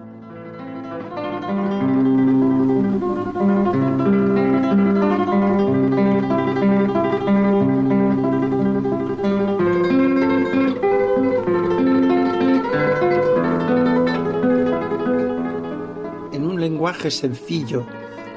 Sencillo, 17.12 17.86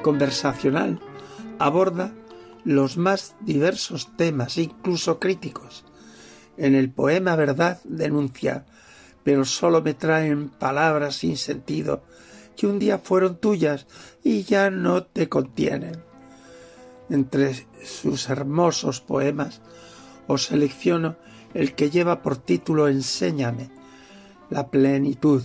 conversacional, 0.01 0.99
aborda 1.59 2.13
los 2.63 2.97
más 2.97 3.35
diversos 3.41 4.15
temas, 4.17 4.57
incluso 4.57 5.19
críticos. 5.19 5.85
En 6.57 6.75
el 6.75 6.91
poema 6.91 7.35
Verdad 7.35 7.81
denuncia, 7.83 8.65
pero 9.23 9.45
solo 9.45 9.81
me 9.81 9.93
traen 9.93 10.49
palabras 10.49 11.15
sin 11.15 11.37
sentido 11.37 12.03
que 12.55 12.67
un 12.67 12.79
día 12.79 12.99
fueron 12.99 13.37
tuyas 13.37 13.87
y 14.23 14.43
ya 14.43 14.69
no 14.69 15.03
te 15.03 15.29
contienen. 15.29 16.03
Entre 17.09 17.67
sus 17.83 18.29
hermosos 18.29 19.01
poemas 19.01 19.61
os 20.27 20.45
selecciono 20.45 21.15
el 21.53 21.75
que 21.75 21.89
lleva 21.89 22.21
por 22.21 22.37
título 22.37 22.87
Enséñame. 22.87 23.69
La 24.49 24.69
plenitud 24.69 25.43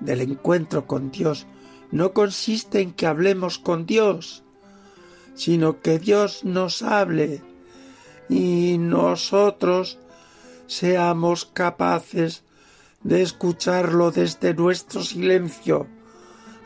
del 0.00 0.20
encuentro 0.20 0.86
con 0.86 1.10
Dios 1.10 1.46
no 1.94 2.12
consiste 2.12 2.80
en 2.80 2.92
que 2.92 3.06
hablemos 3.06 3.60
con 3.60 3.86
Dios, 3.86 4.42
sino 5.36 5.80
que 5.80 6.00
Dios 6.00 6.42
nos 6.42 6.82
hable 6.82 7.40
y 8.28 8.78
nosotros 8.78 10.00
seamos 10.66 11.44
capaces 11.44 12.42
de 13.04 13.22
escucharlo 13.22 14.10
desde 14.10 14.54
nuestro 14.54 15.04
silencio 15.04 15.86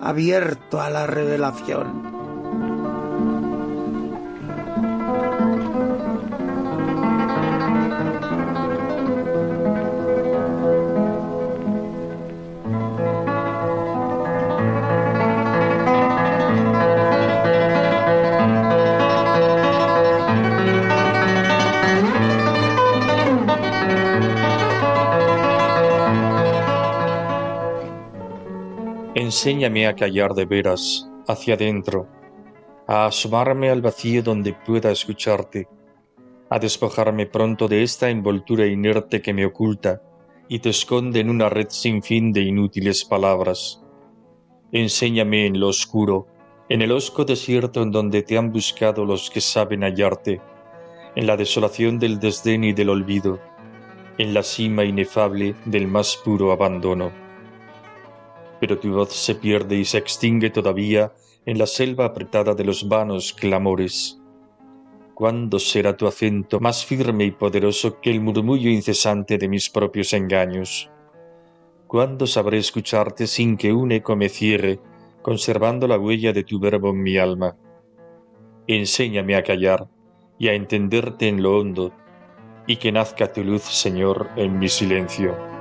abierto 0.01 0.81
a 0.81 0.89
la 0.89 1.07
revelación. 1.07 2.18
Enséñame 29.29 29.87
a 29.87 29.95
callar 29.95 30.33
de 30.33 30.47
veras 30.47 31.07
hacia 31.27 31.53
adentro, 31.53 32.09
a 32.87 33.05
asomarme 33.05 33.69
al 33.69 33.83
vacío 33.83 34.23
donde 34.23 34.55
pueda 34.55 34.91
escucharte, 34.91 35.69
a 36.49 36.59
despojarme 36.59 37.27
pronto 37.27 37.69
de 37.69 37.83
esta 37.83 38.09
envoltura 38.09 38.67
inerte 38.67 39.21
que 39.21 39.35
me 39.35 39.45
oculta 39.45 40.01
y 40.49 40.61
te 40.61 40.71
esconde 40.71 41.21
en 41.21 41.29
una 41.29 41.51
red 41.51 41.67
sin 41.69 42.03
fin 42.03 42.33
de 42.33 42.41
inútiles 42.41 43.05
palabras. 43.05 43.83
Enséñame 44.73 45.45
en 45.45 45.61
lo 45.61 45.69
oscuro, 45.69 46.27
en 46.71 46.81
el 46.81 46.91
osco 46.91 47.27
desierto 47.27 47.83
en 47.83 47.91
donde 47.91 48.23
te 48.23 48.39
han 48.39 48.51
buscado 48.51 49.05
los 49.05 49.29
que 49.29 49.43
saben 49.43 49.83
hallarte, 49.83 50.41
en 51.17 51.27
la 51.27 51.37
desolación 51.37 51.99
del 51.99 52.19
desdén 52.19 52.65
y 52.65 52.73
del 52.73 52.89
olvido, 52.89 53.39
en 54.17 54.33
la 54.33 54.43
cima 54.43 54.85
inefable 54.85 55.55
del 55.67 55.87
más 55.87 56.17
puro 56.17 56.51
abandono 56.51 57.28
pero 58.61 58.79
tu 58.79 58.93
voz 58.93 59.13
se 59.13 59.35
pierde 59.35 59.77
y 59.77 59.85
se 59.85 59.99
extingue 59.99 60.51
todavía 60.51 61.13
en 61.47 61.59
la 61.59 61.67
selva 61.67 62.07
apretada 62.07 62.55
de 62.55 62.65
los 62.65 62.89
vanos 62.89 63.33
clamores. 63.33 64.21
¿Cuándo 65.15 65.59
será 65.59 65.97
tu 65.97 66.07
acento 66.07 66.61
más 66.61 66.85
firme 66.85 67.25
y 67.25 67.31
poderoso 67.33 68.01
que 68.01 68.11
el 68.11 68.21
murmullo 68.21 68.71
incesante 68.71 69.39
de 69.39 69.49
mis 69.49 69.69
propios 69.69 70.13
engaños? 70.13 70.91
¿Cuándo 71.89 72.27
sabré 72.27 72.59
escucharte 72.59 73.27
sin 73.27 73.57
que 73.57 73.73
un 73.73 73.93
eco 73.93 74.15
me 74.15 74.29
cierre, 74.29 74.79
conservando 75.23 75.89
la 75.89 75.99
huella 75.99 76.33
de 76.33 76.45
tu 76.45 76.61
verbo 76.61 76.91
en 76.91 77.03
mi 77.03 77.17
alma? 77.17 77.57
Enséñame 78.67 79.35
a 79.35 79.43
callar 79.43 79.89
y 80.39 80.49
a 80.49 80.53
entenderte 80.53 81.27
en 81.27 81.43
lo 81.43 81.59
hondo, 81.59 81.93
y 82.67 82.77
que 82.77 82.93
nazca 82.93 83.33
tu 83.33 83.43
luz, 83.43 83.63
Señor, 83.63 84.29
en 84.37 84.59
mi 84.59 84.69
silencio. 84.69 85.58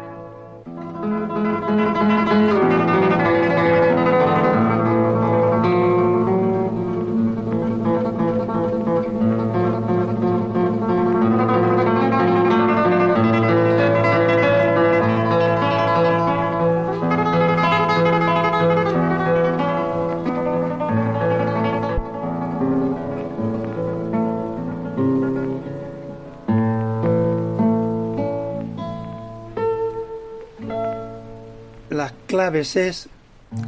Claves 32.28 32.76
es 32.76 33.10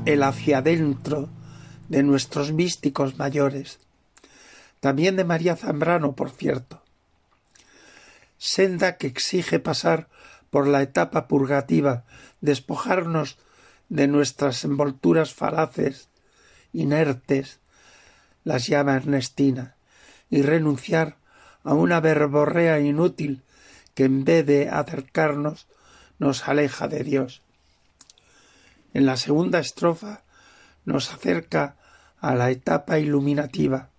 el 0.06 0.22
hacia 0.22 0.60
adentro 0.60 1.30
de 1.88 2.04
nuestros 2.04 2.52
místicos 2.52 3.18
mayores, 3.18 3.80
también 4.80 5.16
de 5.16 5.24
María 5.24 5.56
Zambrano, 5.56 6.14
por 6.16 6.30
cierto. 6.30 6.84
Senda 8.38 8.98
que 8.98 9.08
exige 9.08 9.60
pasar 9.60 10.08
por 10.50 10.68
la 10.68 10.82
etapa 10.82 11.28
purgativa, 11.28 12.04
despojarnos 12.42 13.38
de 13.88 14.08
nuestras 14.08 14.64
envolturas 14.64 15.34
falaces, 15.34 16.10
inertes, 16.74 17.60
las 18.44 18.68
llama 18.68 18.96
Ernestina, 18.96 19.76
y 20.30 20.42
renunciar 20.42 21.18
a 21.64 21.74
una 21.74 22.00
verborrea 22.00 22.80
inútil 22.80 23.42
que 23.96 24.06
en 24.06 24.24
vez 24.26 24.46
de 24.46 24.70
acercarnos 24.70 25.68
nos 26.20 26.48
aleja 26.48 26.88
de 26.88 27.04
Dios. 27.04 27.42
En 28.94 29.06
la 29.06 29.18
segunda 29.18 29.60
estrofa 29.60 30.24
nos 30.86 31.12
acerca 31.12 31.76
a 32.20 32.34
la 32.34 32.50
etapa 32.50 33.00
iluminativa, 33.00 33.90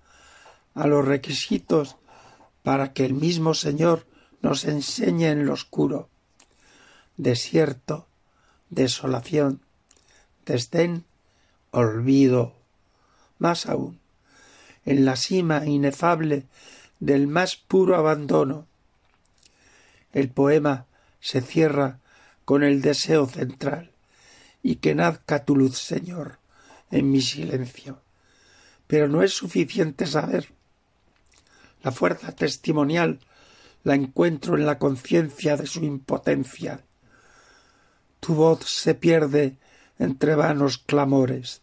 a 0.74 0.86
los 0.86 1.04
requisitos 1.04 1.96
para 2.62 2.92
que 2.92 3.04
el 3.04 3.14
mismo 3.14 3.54
Señor 3.54 4.06
nos 4.42 4.64
enseñe 4.64 5.26
en 5.26 5.46
lo 5.46 5.52
oscuro. 5.52 6.08
Desierto, 7.16 8.06
desolación, 8.68 9.60
desdén, 10.44 11.04
olvido. 11.70 12.54
Más 13.38 13.66
aún, 13.66 14.00
en 14.84 15.04
la 15.04 15.16
cima 15.16 15.66
inefable 15.66 16.46
del 16.98 17.28
más 17.28 17.56
puro 17.56 17.96
abandono. 17.96 18.66
El 20.12 20.28
poema 20.30 20.86
se 21.20 21.40
cierra 21.40 22.00
con 22.44 22.64
el 22.64 22.82
deseo 22.82 23.26
central 23.26 23.89
y 24.62 24.76
que 24.76 24.94
nazca 24.94 25.44
tu 25.44 25.56
luz, 25.56 25.78
Señor, 25.78 26.38
en 26.90 27.10
mi 27.10 27.20
silencio. 27.20 28.00
Pero 28.86 29.08
no 29.08 29.22
es 29.22 29.32
suficiente 29.32 30.06
saber. 30.06 30.52
La 31.82 31.92
fuerza 31.92 32.32
testimonial 32.32 33.20
la 33.84 33.94
encuentro 33.94 34.56
en 34.56 34.66
la 34.66 34.78
conciencia 34.78 35.56
de 35.56 35.66
su 35.66 35.82
impotencia. 35.84 36.84
Tu 38.20 38.34
voz 38.34 38.64
se 38.64 38.94
pierde 38.94 39.56
entre 39.98 40.34
vanos 40.34 40.78
clamores. 40.78 41.62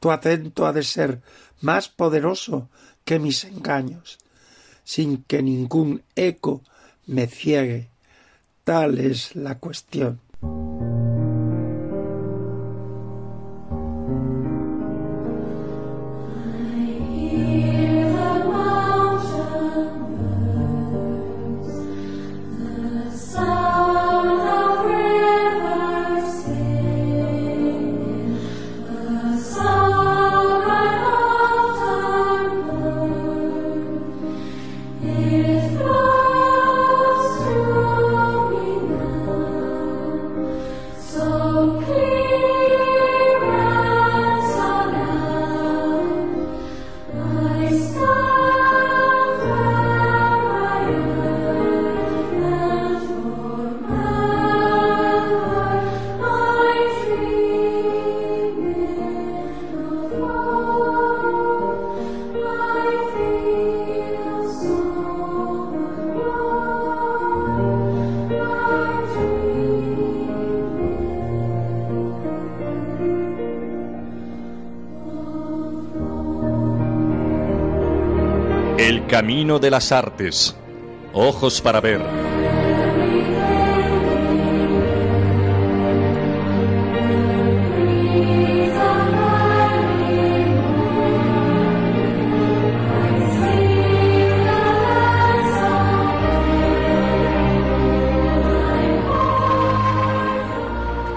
Tu 0.00 0.10
acento 0.10 0.66
ha 0.66 0.72
de 0.72 0.82
ser 0.82 1.20
más 1.60 1.88
poderoso 1.88 2.68
que 3.04 3.18
mis 3.18 3.44
engaños, 3.44 4.18
sin 4.84 5.22
que 5.24 5.42
ningún 5.42 6.02
eco 6.16 6.62
me 7.06 7.26
ciegue. 7.26 7.88
Tal 8.64 8.98
es 8.98 9.36
la 9.36 9.58
cuestión. 9.58 10.20
Camino 79.22 79.60
de 79.60 79.70
las 79.70 79.92
artes. 79.92 80.56
Ojos 81.12 81.60
para 81.60 81.80
ver. 81.80 82.00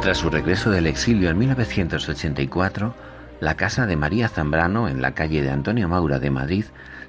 Tras 0.04 0.20
su 0.20 0.30
regreso 0.30 0.70
del 0.70 0.86
exilio 0.86 1.32
en 1.32 1.40
1984, 1.40 2.94
la 3.40 3.56
casa 3.56 3.88
de 3.88 3.96
María 3.96 4.30
Zambrano 4.30 4.88
en 4.90 5.02
la 5.02 5.16
calle 5.16 5.42
de 5.42 5.50
Antonio 5.50 5.90
Maura 5.90 6.20
de 6.20 6.30
Madrid 6.30 6.66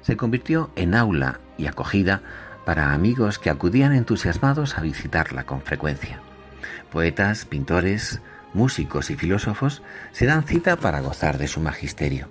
se 0.07 0.15
convirtió 0.15 0.69
en 0.77 0.95
aula 0.95 1.41
y 1.57 1.67
acogida 1.67 2.21
para 2.65 2.93
amigos 2.93 3.39
que 3.39 3.49
acudían 3.49 3.93
entusiasmados 3.93 4.77
a 4.77 4.81
visitarla 4.81 5.45
con 5.45 5.61
frecuencia. 5.61 6.21
Poetas, 6.93 7.43
pintores, 7.43 8.21
músicos 8.53 9.09
y 9.09 9.17
filósofos 9.17 9.83
se 10.13 10.25
dan 10.25 10.45
cita 10.45 10.77
para 10.77 11.01
gozar 11.01 11.37
de 11.37 11.49
su 11.49 11.59
magisterio. 11.59 12.29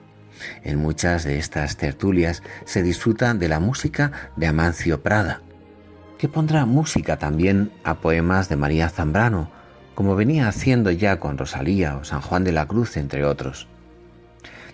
En 0.64 0.78
muchas 0.78 1.24
de 1.24 1.36
estas 1.36 1.76
tertulias 1.76 2.42
se 2.64 2.82
disfruta 2.82 3.34
de 3.34 3.46
la 3.46 3.60
música 3.60 4.30
de 4.36 4.46
Amancio 4.46 5.02
Prada, 5.02 5.42
que 6.16 6.30
pondrá 6.30 6.64
música 6.64 7.18
también 7.18 7.70
a 7.84 7.96
poemas 7.96 8.48
de 8.48 8.56
María 8.56 8.88
Zambrano, 8.88 9.50
como 9.94 10.16
venía 10.16 10.48
haciendo 10.48 10.90
ya 10.92 11.20
con 11.20 11.36
Rosalía 11.36 11.98
o 11.98 12.04
San 12.04 12.22
Juan 12.22 12.42
de 12.42 12.52
la 12.52 12.64
Cruz, 12.64 12.96
entre 12.96 13.26
otros. 13.26 13.68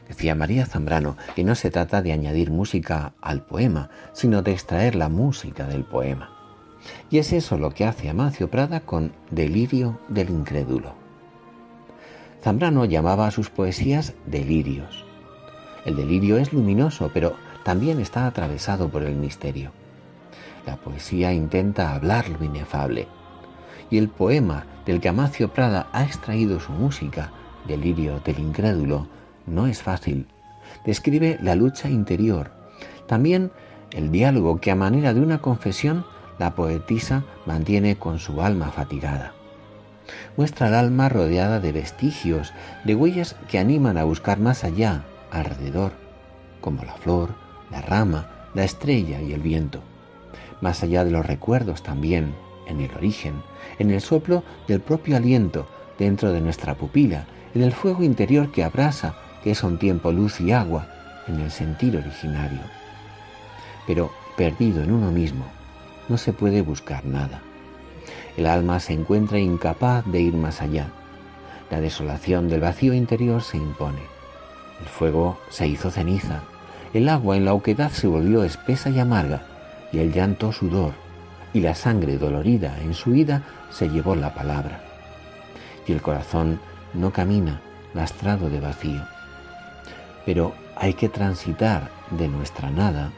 Decía 0.09 0.35
María 0.35 0.67
Zambrano 0.67 1.17
que 1.35 1.45
no 1.45 1.55
se 1.55 1.71
trata 1.71 2.03
de 2.03 2.13
añadir 2.13 2.51
música 2.51 3.15
al 3.21 3.43
poema, 3.43 3.91
sino 4.13 4.43
de 4.43 4.53
extraer 4.53 4.95
la 4.95 5.09
música 5.09 5.67
del 5.67 5.85
poema. 5.85 6.31
Y 7.11 7.19
es 7.19 7.33
eso 7.33 7.57
lo 7.59 7.71
que 7.71 7.85
hace 7.85 8.09
Amancio 8.09 8.51
Prada 8.51 8.81
con 8.81 9.13
Delirio 9.31 10.01
del 10.09 10.31
Incrédulo. 10.31 10.95
Zambrano 12.43 12.85
llamaba 12.85 13.29
a 13.29 13.31
sus 13.31 13.51
poesías 13.51 14.15
delirios. 14.27 15.05
El 15.85 15.97
delirio 15.97 16.39
es 16.39 16.53
luminoso, 16.53 17.11
pero 17.15 17.37
también 17.65 18.01
está 18.01 18.27
atravesado 18.27 18.89
por 18.89 19.05
el 19.05 19.15
misterio. 19.15 19.71
La 20.67 20.77
poesía 20.77 21.33
intenta 21.33 21.95
hablar 21.95 22.29
lo 22.29 22.45
inefable, 22.45 23.07
y 23.91 23.99
el 23.99 24.09
poema 24.09 24.65
del 24.87 25.01
que 25.01 25.09
Amacio 25.09 25.53
Prada 25.53 25.89
ha 25.93 26.03
extraído 26.05 26.61
su 26.61 26.73
música, 26.73 27.31
Delirio 27.67 28.19
del 28.21 28.41
Incrédulo, 28.41 29.07
no 29.47 29.67
es 29.67 29.83
fácil. 29.83 30.27
Describe 30.85 31.39
la 31.43 31.55
lucha 31.55 31.89
interior, 31.89 32.53
también 33.07 33.51
el 33.91 34.11
diálogo 34.11 34.61
que 34.61 34.71
a 34.71 34.77
manera 34.77 35.13
de 35.13 35.21
una 35.21 35.41
confesión 35.41 36.05
la 36.39 36.55
poetisa 36.55 37.25
mantiene 37.47 37.97
con 37.97 38.19
su 38.19 38.41
alma 38.43 38.71
fatigada. 38.71 39.35
Muestra 40.37 40.69
al 40.69 40.75
alma 40.75 41.09
rodeada 41.09 41.61
de 41.61 41.73
vestigios, 41.73 42.53
de 42.85 42.95
huellas 42.95 43.37
que 43.49 43.59
animan 43.59 43.99
a 43.99 44.05
buscar 44.05 44.39
más 44.39 44.65
allá, 44.65 45.05
alrededor, 45.31 45.93
como 46.61 46.85
la 46.85 46.95
flor, 46.95 47.35
la 47.71 47.83
rama, 47.83 48.29
la 48.55 48.65
estrella 48.65 49.21
y 49.21 49.33
el 49.33 49.41
viento. 49.41 49.83
Más 50.61 50.83
allá 50.83 51.05
de 51.05 51.11
los 51.11 51.27
recuerdos 51.27 51.83
también, 51.83 52.35
en 52.67 52.81
el 52.81 52.91
origen, 52.95 53.43
en 53.79 53.91
el 53.91 54.01
soplo 54.01 54.43
del 54.69 54.81
propio 54.81 55.17
aliento 55.17 55.67
dentro 55.99 56.33
de 56.33 56.41
nuestra 56.41 56.75
pupila, 56.75 57.27
en 57.55 57.63
el 57.63 57.73
fuego 57.73 58.03
interior 58.03 58.51
que 58.51 58.65
abrasa, 58.65 59.15
que 59.43 59.53
es 59.53 59.63
un 59.63 59.79
tiempo 59.79 60.13
luz 60.13 60.41
y 60.41 60.53
agua, 60.53 60.87
en 61.27 61.41
el 61.41 61.51
sentir 61.51 61.97
originario. 61.97 62.61
Pero 63.87 64.13
perdido 64.37 64.83
en 64.83 64.93
uno 64.93 65.11
mismo, 65.11 65.45
no 66.09 66.17
se 66.17 66.33
puede 66.33 66.63
buscar 66.63 67.05
nada. 67.05 67.41
El 68.37 68.47
alma 68.47 68.81
se 68.81 68.93
encuentra 68.93 69.39
incapaz 69.39 70.05
de 70.07 70.21
ir 70.21 70.35
más 70.35 70.63
allá. 70.63 70.89
La 71.71 71.81
desolación 71.81 72.49
del 72.49 72.61
vacío 72.61 72.95
interior 72.95 73.43
se 73.43 73.57
impone. 73.57 74.03
El 74.81 74.87
fuego 74.89 75.39
se 75.49 75.69
hizo 75.69 75.91
ceniza, 75.91 76.43
el 76.93 77.09
agua 77.09 77.37
en 77.37 77.45
la 77.45 77.55
oquedad 77.55 77.91
se 77.91 78.07
volvió 78.07 78.45
espesa 78.45 78.91
y 78.91 78.99
amarga, 78.99 79.43
y 79.93 79.99
el 79.99 80.13
llanto 80.13 80.53
sudor, 80.53 80.93
y 81.55 81.61
la 81.61 81.75
sangre 81.75 82.19
dolorida 82.19 82.79
en 82.83 82.95
su 82.95 83.15
ida 83.15 83.43
se 83.71 83.89
llevó 83.89 84.15
la 84.15 84.35
palabra. 84.35 84.81
Y 85.87 85.93
el 85.93 86.03
corazón 86.03 86.61
no 86.95 87.13
camina 87.13 87.61
lastrado 87.95 88.49
de 88.51 88.61
vacío. 88.61 89.03
Pero 90.25 90.53
hay 90.77 90.95
que 90.95 91.09
transitar 91.09 91.91
de 92.11 92.29
nuestra 92.29 92.71
nada 92.71 93.13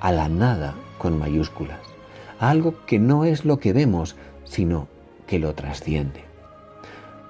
a 0.00 0.12
la 0.12 0.28
nada 0.28 0.74
con 0.98 1.18
mayúsculas, 1.18 1.80
a 2.38 2.50
algo 2.50 2.84
que 2.86 2.98
no 2.98 3.24
es 3.24 3.44
lo 3.44 3.58
que 3.58 3.72
vemos, 3.72 4.16
sino 4.44 4.88
que 5.26 5.38
lo 5.38 5.54
trasciende. 5.54 6.24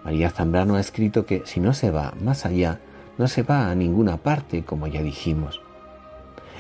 María 0.04 0.30
Zambrano 0.30 0.76
ha 0.76 0.80
escrito 0.80 1.26
que 1.26 1.42
si 1.46 1.58
no 1.60 1.72
se 1.72 1.90
va 1.90 2.14
más 2.20 2.46
allá, 2.46 2.80
no 3.18 3.26
se 3.28 3.42
va 3.42 3.70
a 3.70 3.74
ninguna 3.74 4.18
parte, 4.18 4.64
como 4.64 4.86
ya 4.86 5.02
dijimos. 5.02 5.60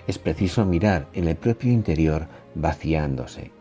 Es 0.06 0.18
preciso 0.18 0.64
mirar 0.64 1.06
en 1.12 1.28
el 1.28 1.36
propio 1.36 1.72
interior 1.72 2.26
vaciándose, 2.54 3.52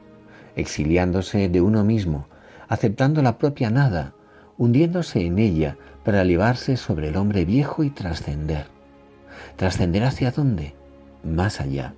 exiliándose 0.56 1.50
de 1.50 1.62
uno 1.62 1.84
mismo, 1.84 2.28
aceptando 2.68 3.22
la 3.22 3.38
propia 3.38 3.70
nada, 3.70 4.14
hundiéndose 4.58 5.26
en 5.26 5.40
ella 5.40 5.78
para 6.04 6.22
elevarse 6.22 6.78
sobre 6.78 7.10
el 7.10 7.18
hombre 7.18 7.46
viejo 7.46 7.84
y 7.84 7.90
trascender. 7.90 8.75
¿Trascender 9.56 10.04
hacia 10.04 10.32
dónde? 10.32 10.74
Más 11.24 11.62
allá. 11.62 11.94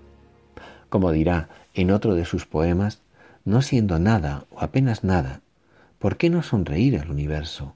Como 0.90 1.12
dirá 1.12 1.50
en 1.74 1.92
otro 1.92 2.14
de 2.14 2.24
sus 2.24 2.46
poemas, 2.46 3.02
no 3.46 3.62
siendo 3.62 3.98
nada 3.98 4.46
o 4.52 4.62
apenas 4.62 5.04
nada, 5.04 5.42
¿por 5.98 6.18
qué 6.18 6.30
no 6.30 6.44
sonreír 6.44 7.00
al 7.00 7.10
universo? 7.10 7.76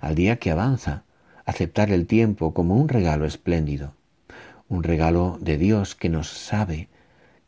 Al 0.00 0.14
día 0.14 0.36
que 0.38 0.50
avanza, 0.52 1.02
aceptar 1.44 1.90
el 1.90 2.06
tiempo 2.06 2.54
como 2.54 2.76
un 2.76 2.88
regalo 2.88 3.26
espléndido, 3.26 3.94
un 4.68 4.84
regalo 4.84 5.38
de 5.40 5.58
Dios 5.58 5.96
que 5.96 6.08
nos 6.08 6.28
sabe, 6.28 6.88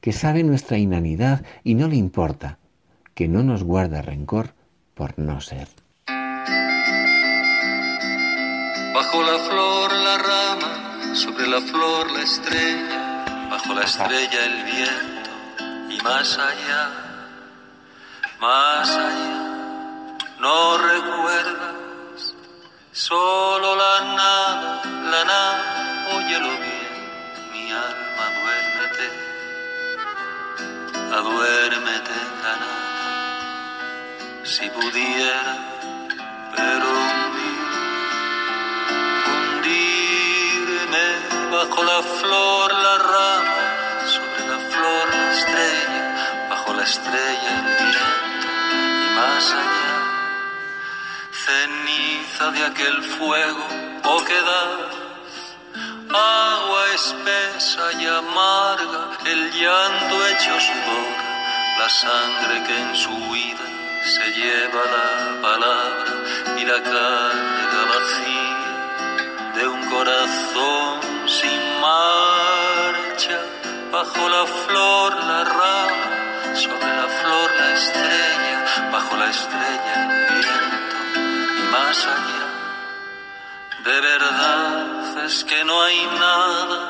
que 0.00 0.12
sabe 0.12 0.42
nuestra 0.42 0.78
inanidad 0.78 1.44
y 1.62 1.74
no 1.74 1.86
le 1.86 1.96
importa, 1.96 2.58
que 3.14 3.28
no 3.28 3.44
nos 3.44 3.62
guarda 3.62 4.02
rencor 4.02 4.54
por 4.94 5.16
no 5.18 5.40
ser. 5.40 5.68
Bajo 8.94 9.22
la 9.22 9.38
flor 9.48 9.81
la 11.52 11.60
flor 11.60 12.10
la 12.12 12.22
estrella, 12.22 13.24
bajo 13.50 13.74
la 13.74 13.82
estrella 13.82 14.44
el 14.46 14.64
viento 14.64 15.30
y 15.90 16.00
más 16.00 16.38
allá, 16.38 16.82
más 18.40 18.88
allá, 18.88 20.16
no 20.40 20.78
recuerdas, 20.78 22.34
solo 22.92 23.76
la 23.76 24.00
nada, 24.16 24.82
la 25.12 25.24
nada, 25.24 26.06
óyelo 26.16 26.52
bien, 26.66 26.94
mi 27.52 27.70
alma 27.70 28.26
duérmete, 28.38 29.06
aduérmete 31.18 32.12
en 32.24 32.32
la 32.44 32.54
nada 32.62 32.82
si 34.44 34.70
pudiera, 34.70 35.54
pero 36.56 36.86
hundirme 36.88 37.51
bajo 41.68 41.84
la 41.84 42.02
flor, 42.02 42.72
la 42.72 42.98
rama, 42.98 43.56
sobre 44.06 44.40
la 44.50 44.58
flor, 44.70 45.08
la 45.14 45.32
estrella, 45.32 46.48
bajo 46.50 46.74
la 46.74 46.82
estrella, 46.82 47.50
el 47.58 47.86
viento 47.86 48.48
y 49.04 49.08
más 49.16 49.52
allá. 49.62 49.94
Ceniza 51.44 52.50
de 52.50 52.64
aquel 52.64 53.02
fuego, 53.16 53.64
oquedad, 54.04 54.78
agua 56.10 56.84
espesa 56.94 57.92
y 58.00 58.06
amarga, 58.06 59.02
el 59.26 59.52
llanto 59.52 60.26
hecho 60.28 60.60
sudor, 60.68 61.14
la 61.78 61.88
sangre 61.88 62.64
que 62.66 62.76
en 62.76 62.96
su 62.96 63.10
huida 63.10 63.66
se 64.04 64.26
lleva 64.32 64.82
la 64.96 65.42
palabra 65.42 66.12
y 66.58 66.64
la 66.64 66.82
carga 66.82 67.80
vacía 67.94 68.62
de 69.54 69.68
un 69.68 69.90
corazón 69.90 71.21
sin 71.38 71.62
marcha, 71.80 73.38
bajo 73.90 74.28
la 74.28 74.44
flor 74.64 75.10
la 75.30 75.44
rama, 75.44 76.08
sobre 76.64 76.90
la 77.00 77.08
flor 77.20 77.48
la 77.60 77.68
estrella, 77.80 78.58
bajo 78.92 79.16
la 79.16 79.28
estrella 79.30 79.92
el 79.98 80.06
viento 80.28 80.96
y 81.60 81.62
más 81.76 81.98
allá. 82.16 82.44
De 83.86 84.00
verdad 84.00 85.24
es 85.24 85.44
que 85.44 85.64
no 85.64 85.82
hay 85.82 86.00
nada, 86.26 86.80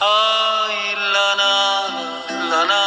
hay 0.00 0.78
la 1.16 1.30
nada, 1.36 2.48
la 2.50 2.64
nada 2.64 2.86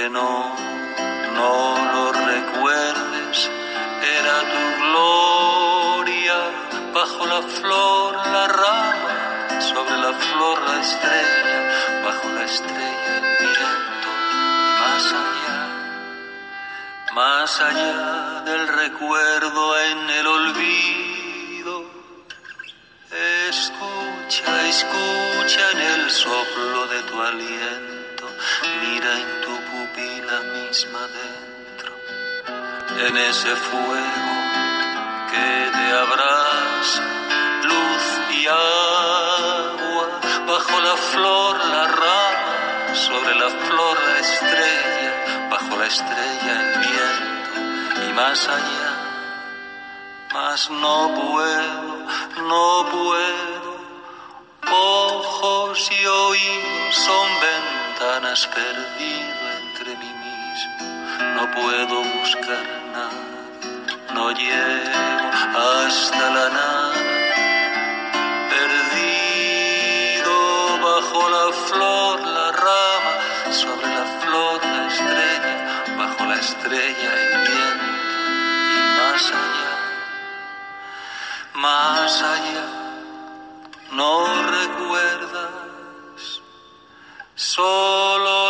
que 0.00 0.08
no, 0.08 0.56
no 1.34 1.76
lo 1.92 2.12
recuerdes, 2.12 3.50
era 4.18 4.36
tu 4.52 4.62
gloria 4.82 6.38
bajo 6.94 7.26
la 7.26 7.42
flor, 7.42 8.14
la 8.36 8.46
rama, 8.48 9.60
sobre 9.60 9.96
la 9.98 10.12
flor, 10.14 10.58
la 10.70 10.80
estrella, 10.80 11.58
bajo 12.06 12.28
la 12.30 12.44
estrella, 12.44 13.14
directo, 13.40 14.08
más 14.80 15.04
allá, 15.22 15.60
más 17.12 17.60
allá 17.60 18.40
del 18.46 18.68
recuerdo 18.68 19.80
en 19.80 20.10
el 20.18 20.26
olvido. 20.26 21.74
Escucha, 23.50 24.66
escucha 24.66 25.70
en 25.72 25.80
el 25.92 26.10
soplo 26.10 26.86
de 26.86 27.02
tu 27.02 27.20
aliento, 27.20 28.26
mira 28.80 29.12
en 29.18 29.40
tu 29.42 29.49
pupila 29.90 30.40
misma 30.54 31.00
dentro, 31.08 31.92
en 33.06 33.16
ese 33.16 33.54
fuego 33.56 34.32
que 35.30 35.70
te 35.72 35.92
abraza, 35.92 37.02
luz 37.62 38.04
y 38.38 38.46
agua, 38.46 40.06
bajo 40.46 40.80
la 40.80 40.96
flor 40.96 41.56
la 41.66 41.86
rama, 41.86 42.94
sobre 42.94 43.34
la 43.34 43.48
flor 43.48 43.98
la 44.06 44.18
estrella, 44.18 45.48
bajo 45.50 45.76
la 45.76 45.86
estrella 45.86 46.52
el 46.60 46.78
viento 46.80 48.08
y 48.08 48.12
más 48.12 48.48
allá, 48.48 48.90
mas 50.32 50.70
no 50.70 51.14
puedo, 51.14 52.06
no 52.48 52.86
puedo, 52.90 53.80
ojos 54.70 55.90
y 55.90 56.06
oídos 56.06 56.94
son 56.94 57.28
ventanas 57.40 58.48
mismo, 58.56 59.39
no 61.36 61.50
puedo 61.50 62.02
buscar 62.18 62.64
nada 62.92 63.30
no 64.14 64.30
llego 64.32 65.20
hasta 65.54 66.30
la 66.30 66.48
nada, 66.48 66.94
perdido 68.50 70.34
bajo 70.82 71.28
la 71.36 71.52
flor, 71.68 72.20
la 72.20 72.52
rama, 72.52 73.12
sobre 73.52 73.86
la 73.86 74.04
flor, 74.20 74.64
la 74.64 74.86
estrella, 74.88 75.54
bajo 75.98 76.24
la 76.24 76.34
estrella 76.36 77.10
el 77.22 77.38
viento 77.48 77.84
y 78.74 78.80
más 78.98 79.24
allá, 79.44 79.72
más 81.54 82.22
allá, 82.22 82.66
no 83.92 84.12
recuerdas, 84.58 86.22
solo 87.34 88.49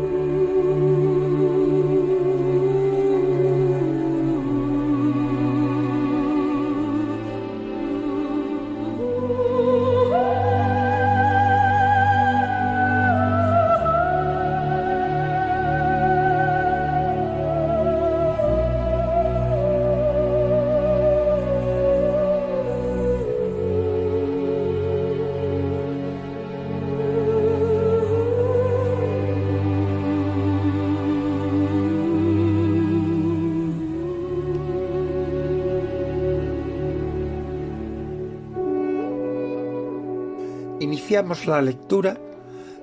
Iniciamos 40.81 41.45
la 41.45 41.61
lectura 41.61 42.17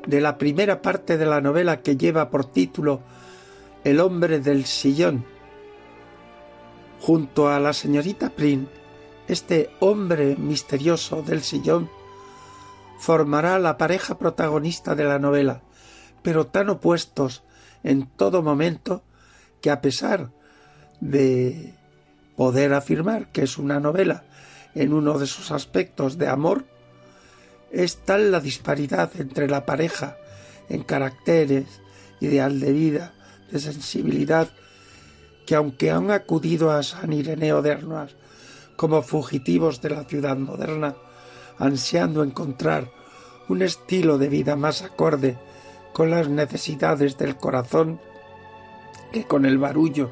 de 0.06 0.20
la 0.20 0.38
primera 0.38 0.80
parte 0.80 1.18
de 1.18 1.26
la 1.26 1.40
novela 1.40 1.82
que 1.82 1.96
lleva 1.96 2.30
por 2.30 2.44
título 2.44 3.00
El 3.84 4.00
hombre 4.00 4.40
del 4.40 4.64
sillón. 4.64 5.24
Junto 7.00 7.48
a 7.48 7.60
la 7.60 7.72
señorita 7.72 8.30
Prim, 8.30 8.66
este 9.26 9.70
hombre 9.80 10.36
misterioso 10.36 11.22
del 11.22 11.42
sillón 11.42 11.90
formará 12.98 13.58
la 13.58 13.76
pareja 13.76 14.16
protagonista 14.18 14.94
de 14.94 15.04
la 15.04 15.18
novela, 15.18 15.62
pero 16.22 16.46
tan 16.46 16.70
opuestos 16.70 17.42
en 17.82 18.06
todo 18.06 18.42
momento 18.42 19.02
que 19.60 19.70
a 19.70 19.80
pesar 19.80 20.30
de 21.00 21.74
poder 22.36 22.72
afirmar 22.72 23.30
que 23.30 23.42
es 23.42 23.58
una 23.58 23.80
novela 23.80 24.24
en 24.74 24.92
uno 24.92 25.18
de 25.18 25.26
sus 25.26 25.50
aspectos 25.50 26.18
de 26.18 26.28
amor, 26.28 26.64
es 27.70 27.98
tal 27.98 28.32
la 28.32 28.40
disparidad 28.40 29.10
entre 29.18 29.48
la 29.48 29.66
pareja 29.66 30.16
en 30.68 30.82
caracteres, 30.82 31.66
ideal 32.20 32.60
de 32.60 32.72
vida, 32.72 33.12
de 33.50 33.60
sensibilidad, 33.60 34.48
que 35.46 35.54
aunque 35.54 35.90
han 35.90 36.10
acudido 36.10 36.70
a 36.70 36.82
San 36.82 37.12
Ireneo 37.12 37.62
de 37.62 37.72
Arnois 37.72 38.14
como 38.76 39.02
fugitivos 39.02 39.80
de 39.80 39.90
la 39.90 40.04
ciudad 40.04 40.36
moderna, 40.36 40.94
ansiando 41.58 42.22
encontrar 42.22 42.90
un 43.48 43.62
estilo 43.62 44.18
de 44.18 44.28
vida 44.28 44.56
más 44.56 44.82
acorde 44.82 45.36
con 45.92 46.10
las 46.10 46.28
necesidades 46.28 47.16
del 47.18 47.36
corazón 47.36 48.00
que 49.10 49.24
con 49.24 49.46
el 49.46 49.58
barullo 49.58 50.10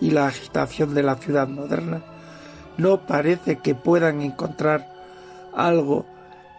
y 0.00 0.10
la 0.10 0.26
agitación 0.26 0.94
de 0.94 1.02
la 1.02 1.16
ciudad 1.16 1.48
moderna, 1.48 2.02
no 2.78 3.06
parece 3.06 3.58
que 3.58 3.74
puedan 3.74 4.22
encontrar 4.22 4.90
algo 5.54 6.06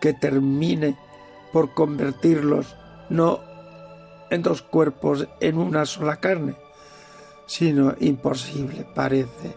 que 0.04 0.12
termine 0.12 0.98
por 1.54 1.74
convertirlos 1.74 2.76
no 3.10 3.40
en 4.30 4.42
dos 4.42 4.62
cuerpos 4.62 5.30
en 5.40 5.58
una 5.58 5.86
sola 5.86 6.18
carne, 6.18 6.56
sino 7.46 7.96
imposible 8.02 8.86
parece 8.94 9.56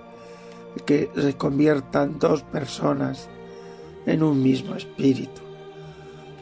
que 0.86 1.10
se 1.16 1.36
conviertan 1.36 2.20
dos 2.20 2.44
personas 2.44 3.28
en 4.06 4.22
un 4.22 4.40
mismo 4.40 4.76
espíritu. 4.76 5.42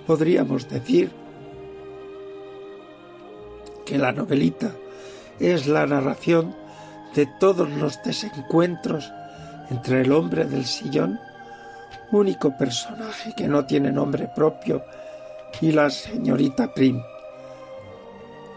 Podríamos 0.06 0.68
decir 0.68 1.10
que 3.86 3.96
la 3.96 4.12
novelita 4.12 4.70
es 5.40 5.66
la 5.66 5.86
narración 5.86 6.54
de 7.14 7.26
todos 7.40 7.70
los 7.70 8.02
desencuentros 8.02 9.10
entre 9.70 10.02
el 10.02 10.12
hombre 10.12 10.44
del 10.44 10.66
sillón 10.66 11.18
único 12.18 12.56
personaje 12.56 13.34
que 13.36 13.48
no 13.48 13.64
tiene 13.66 13.90
nombre 13.90 14.28
propio, 14.34 14.84
y 15.60 15.72
la 15.72 15.90
señorita 15.90 16.74
Prim. 16.74 17.02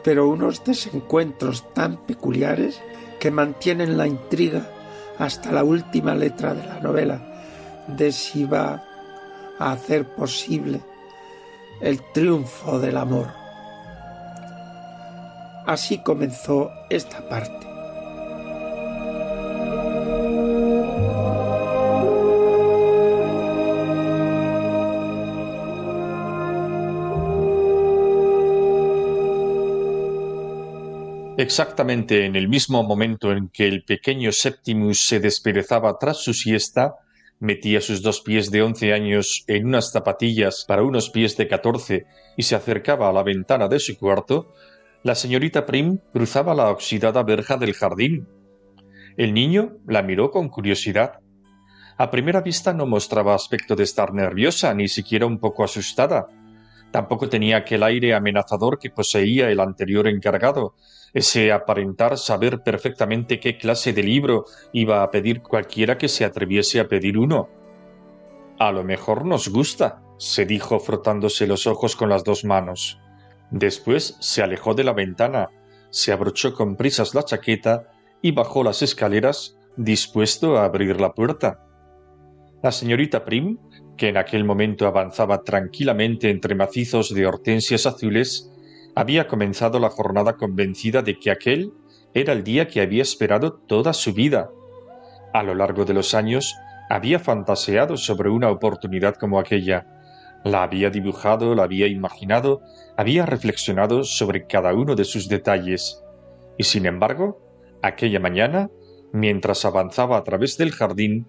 Pero 0.03 0.27
unos 0.29 0.63
desencuentros 0.63 1.73
tan 1.73 2.05
peculiares 2.05 2.81
que 3.19 3.31
mantienen 3.31 3.97
la 3.97 4.07
intriga 4.07 4.67
hasta 5.17 5.51
la 5.51 5.63
última 5.63 6.15
letra 6.15 6.53
de 6.53 6.65
la 6.65 6.79
novela 6.79 7.21
de 7.87 8.11
si 8.11 8.43
va 8.45 8.83
a 9.59 9.71
hacer 9.71 10.05
posible 10.15 10.81
el 11.81 12.01
triunfo 12.13 12.79
del 12.79 12.97
amor. 12.97 13.27
Así 15.65 15.99
comenzó 15.99 16.71
esta 16.89 17.27
parte. 17.27 17.66
Exactamente 31.47 32.25
en 32.25 32.35
el 32.35 32.49
mismo 32.49 32.83
momento 32.83 33.31
en 33.31 33.47
que 33.47 33.69
el 33.69 33.85
pequeño 33.85 34.33
Septimus 34.33 35.07
se 35.07 35.21
desperezaba 35.21 35.97
tras 35.97 36.17
su 36.17 36.33
siesta, 36.33 36.95
metía 37.39 37.79
sus 37.79 38.01
dos 38.01 38.19
pies 38.19 38.51
de 38.51 38.63
once 38.63 38.91
años 38.91 39.45
en 39.47 39.67
unas 39.67 39.93
zapatillas 39.93 40.65
para 40.67 40.83
unos 40.83 41.09
pies 41.09 41.37
de 41.37 41.47
catorce 41.47 42.05
y 42.35 42.43
se 42.43 42.55
acercaba 42.55 43.07
a 43.07 43.13
la 43.13 43.23
ventana 43.23 43.69
de 43.69 43.79
su 43.79 43.97
cuarto, 43.97 44.53
la 45.03 45.15
señorita 45.15 45.65
Prim 45.65 45.99
cruzaba 46.11 46.53
la 46.53 46.69
oxidada 46.69 47.23
verja 47.23 47.55
del 47.55 47.73
jardín. 47.73 48.27
El 49.15 49.33
niño 49.33 49.77
la 49.87 50.03
miró 50.03 50.31
con 50.31 50.49
curiosidad. 50.49 51.21
A 51.97 52.11
primera 52.11 52.41
vista 52.41 52.73
no 52.73 52.85
mostraba 52.87 53.33
aspecto 53.33 53.73
de 53.77 53.85
estar 53.85 54.13
nerviosa, 54.13 54.73
ni 54.73 54.89
siquiera 54.89 55.25
un 55.25 55.39
poco 55.39 55.63
asustada. 55.63 56.27
Tampoco 56.91 57.29
tenía 57.29 57.57
aquel 57.57 57.83
aire 57.83 58.13
amenazador 58.13 58.79
que 58.79 58.89
poseía 58.89 59.49
el 59.49 59.59
anterior 59.59 60.07
encargado, 60.07 60.75
ese 61.13 61.51
aparentar 61.51 62.17
saber 62.17 62.63
perfectamente 62.63 63.39
qué 63.39 63.57
clase 63.57 63.93
de 63.93 64.03
libro 64.03 64.45
iba 64.73 65.03
a 65.03 65.11
pedir 65.11 65.41
cualquiera 65.41 65.97
que 65.97 66.07
se 66.07 66.25
atreviese 66.25 66.79
a 66.79 66.87
pedir 66.87 67.17
uno. 67.17 67.49
A 68.59 68.71
lo 68.71 68.83
mejor 68.83 69.25
nos 69.25 69.49
gusta, 69.49 70.01
se 70.17 70.45
dijo 70.45 70.79
frotándose 70.79 71.47
los 71.47 71.67
ojos 71.67 71.95
con 71.95 72.09
las 72.09 72.23
dos 72.23 72.43
manos. 72.43 72.99
Después 73.51 74.17
se 74.19 74.41
alejó 74.41 74.73
de 74.73 74.83
la 74.83 74.93
ventana, 74.93 75.49
se 75.89 76.11
abrochó 76.11 76.53
con 76.53 76.75
prisas 76.75 77.15
la 77.15 77.23
chaqueta 77.23 77.91
y 78.21 78.31
bajó 78.31 78.63
las 78.63 78.81
escaleras 78.81 79.57
dispuesto 79.77 80.57
a 80.57 80.65
abrir 80.65 80.99
la 80.99 81.13
puerta. 81.13 81.63
La 82.63 82.71
señorita 82.71 83.23
Prim, 83.23 83.57
que 83.97 84.09
en 84.09 84.17
aquel 84.17 84.43
momento 84.45 84.87
avanzaba 84.87 85.43
tranquilamente 85.43 86.29
entre 86.29 86.55
macizos 86.55 87.13
de 87.13 87.25
hortensias 87.25 87.85
azules, 87.85 88.51
había 88.95 89.27
comenzado 89.27 89.79
la 89.79 89.89
jornada 89.89 90.37
convencida 90.37 91.01
de 91.01 91.19
que 91.19 91.31
aquel 91.31 91.73
era 92.13 92.33
el 92.33 92.43
día 92.43 92.67
que 92.67 92.81
había 92.81 93.01
esperado 93.01 93.53
toda 93.53 93.93
su 93.93 94.13
vida. 94.13 94.49
A 95.33 95.43
lo 95.43 95.55
largo 95.55 95.85
de 95.85 95.93
los 95.93 96.13
años 96.13 96.55
había 96.89 97.19
fantaseado 97.19 97.97
sobre 97.97 98.29
una 98.29 98.49
oportunidad 98.49 99.15
como 99.15 99.39
aquella. 99.39 99.85
La 100.43 100.63
había 100.63 100.89
dibujado, 100.89 101.53
la 101.53 101.63
había 101.63 101.87
imaginado, 101.87 102.61
había 102.95 103.25
reflexionado 103.25 104.03
sobre 104.03 104.47
cada 104.47 104.73
uno 104.73 104.95
de 104.95 105.03
sus 105.03 105.27
detalles. 105.27 106.01
Y 106.57 106.63
sin 106.63 106.85
embargo, 106.85 107.39
aquella 107.81 108.19
mañana, 108.19 108.69
mientras 109.11 109.65
avanzaba 109.65 110.17
a 110.17 110.23
través 110.23 110.57
del 110.57 110.71
jardín, 110.71 111.27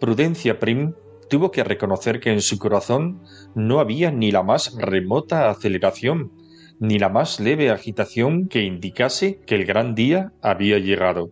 Prudencia 0.00 0.58
Prim 0.58 0.94
tuvo 1.28 1.50
que 1.50 1.64
reconocer 1.64 2.20
que 2.20 2.32
en 2.32 2.40
su 2.40 2.58
corazón 2.58 3.22
no 3.54 3.80
había 3.80 4.10
ni 4.10 4.30
la 4.30 4.42
más 4.42 4.76
remota 4.78 5.50
aceleración, 5.50 6.32
ni 6.78 6.98
la 6.98 7.08
más 7.08 7.40
leve 7.40 7.70
agitación 7.70 8.48
que 8.48 8.62
indicase 8.62 9.40
que 9.46 9.54
el 9.54 9.64
gran 9.64 9.94
día 9.94 10.32
había 10.42 10.78
llegado. 10.78 11.30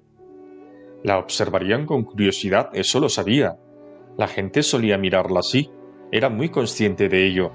La 1.03 1.19
observarían 1.19 1.87
con 1.87 2.05
curiosidad, 2.05 2.71
eso 2.73 2.99
lo 2.99 3.09
sabía. 3.09 3.59
La 4.17 4.27
gente 4.27 4.63
solía 4.63 4.97
mirarla 4.97 5.41
así, 5.41 5.71
era 6.11 6.31
muy 6.31 6.49
consciente 6.49 7.09
de 7.09 7.27
ello, 7.27 7.53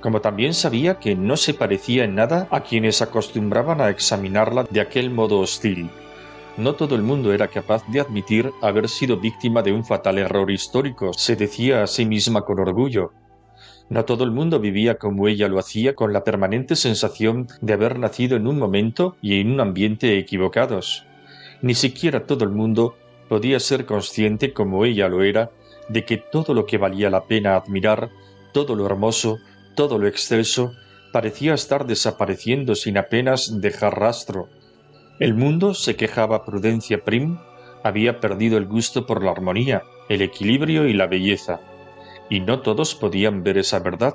como 0.00 0.20
también 0.20 0.54
sabía 0.54 0.98
que 0.98 1.14
no 1.14 1.36
se 1.36 1.54
parecía 1.54 2.04
en 2.04 2.14
nada 2.14 2.48
a 2.50 2.62
quienes 2.62 3.02
acostumbraban 3.02 3.80
a 3.80 3.90
examinarla 3.90 4.64
de 4.70 4.80
aquel 4.80 5.10
modo 5.10 5.38
hostil. 5.38 5.90
No 6.56 6.74
todo 6.74 6.94
el 6.94 7.02
mundo 7.02 7.32
era 7.32 7.48
capaz 7.48 7.86
de 7.88 8.00
admitir 8.00 8.52
haber 8.60 8.88
sido 8.88 9.16
víctima 9.16 9.62
de 9.62 9.72
un 9.72 9.84
fatal 9.84 10.18
error 10.18 10.50
histórico, 10.50 11.12
se 11.12 11.36
decía 11.36 11.82
a 11.82 11.86
sí 11.86 12.04
misma 12.04 12.42
con 12.42 12.58
orgullo, 12.58 13.12
no 13.90 14.04
todo 14.04 14.22
el 14.22 14.30
mundo 14.30 14.60
vivía 14.60 14.98
como 14.98 15.26
ella 15.26 15.48
lo 15.48 15.58
hacía 15.58 15.96
con 15.96 16.12
la 16.12 16.22
permanente 16.22 16.76
sensación 16.76 17.48
de 17.60 17.72
haber 17.72 17.98
nacido 17.98 18.36
en 18.36 18.46
un 18.46 18.56
momento 18.56 19.16
y 19.20 19.40
en 19.40 19.50
un 19.50 19.60
ambiente 19.60 20.16
equivocados. 20.16 21.04
Ni 21.60 21.74
siquiera 21.74 22.24
todo 22.24 22.44
el 22.44 22.50
mundo 22.50 22.94
podía 23.28 23.58
ser 23.58 23.86
consciente 23.86 24.52
como 24.52 24.84
ella 24.84 25.08
lo 25.08 25.24
era 25.24 25.50
de 25.88 26.04
que 26.04 26.18
todo 26.18 26.54
lo 26.54 26.66
que 26.66 26.78
valía 26.78 27.10
la 27.10 27.24
pena 27.24 27.56
admirar, 27.56 28.10
todo 28.52 28.76
lo 28.76 28.86
hermoso, 28.86 29.40
todo 29.74 29.98
lo 29.98 30.06
excelso, 30.06 30.72
parecía 31.12 31.54
estar 31.54 31.84
desapareciendo 31.84 32.76
sin 32.76 32.96
apenas 32.96 33.60
dejar 33.60 33.98
rastro. 33.98 34.48
El 35.20 35.34
mundo, 35.34 35.74
se 35.74 35.96
quejaba 35.96 36.44
Prudencia 36.44 37.04
Prim, 37.04 37.38
había 37.84 38.20
perdido 38.20 38.58
el 38.58 38.66
gusto 38.66 39.06
por 39.06 39.22
la 39.22 39.30
armonía, 39.30 39.84
el 40.08 40.22
equilibrio 40.22 40.88
y 40.88 40.94
la 40.94 41.06
belleza 41.06 41.60
y 42.30 42.40
no 42.40 42.60
todos 42.60 42.94
podían 42.94 43.42
ver 43.42 43.58
esa 43.58 43.80
verdad, 43.80 44.14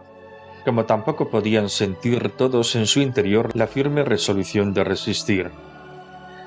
como 0.64 0.86
tampoco 0.86 1.30
podían 1.30 1.70
sentir 1.70 2.30
todos 2.30 2.76
en 2.76 2.88
su 2.88 3.02
interior 3.02 3.56
la 3.56 3.68
firme 3.68 4.04
resolución 4.04 4.74
de 4.74 4.84
resistir. 4.84 5.52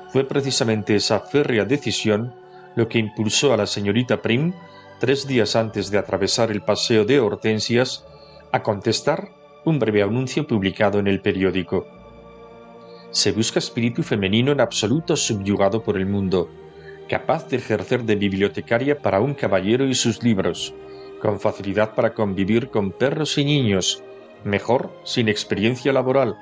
Fue 0.09 0.25
precisamente 0.25 0.97
esa 0.97 1.21
férrea 1.21 1.65
decisión 1.65 2.35
lo 2.75 2.89
que 2.89 2.99
impulsó 2.99 3.53
a 3.53 3.59
la 3.59 3.67
señorita 3.67 4.23
Prim, 4.23 4.55
tres 4.99 5.29
días 5.29 5.55
antes 5.55 5.91
de 5.91 5.99
atravesar 5.99 6.51
el 6.51 6.63
paseo 6.63 7.05
de 7.05 7.21
Hortensias, 7.21 8.05
a 8.51 8.63
contestar 8.63 9.29
un 9.65 9.79
breve 9.79 10.03
anuncio 10.03 10.47
publicado 10.47 10.99
en 10.99 11.07
el 11.07 11.21
periódico. 11.21 11.98
Se 13.11 13.33
busca 13.33 13.59
espíritu 13.59 14.03
femenino 14.03 14.53
en 14.53 14.61
absoluto 14.61 15.17
subyugado 15.17 15.83
por 15.83 15.97
el 15.97 16.07
mundo, 16.07 16.51
capaz 17.09 17.49
de 17.49 17.57
ejercer 17.57 18.05
de 18.05 18.17
bibliotecaria 18.17 18.99
para 18.99 19.21
un 19.21 19.35
caballero 19.35 19.87
y 19.87 19.95
sus 19.95 20.23
libros, 20.23 20.75
con 21.21 21.41
facilidad 21.41 21.95
para 21.95 22.13
convivir 22.13 22.69
con 22.69 22.93
perros 22.93 23.39
y 23.39 23.45
niños, 23.45 24.03
mejor 24.45 24.93
sin 25.05 25.29
experiencia 25.29 25.93
laboral, 25.93 26.37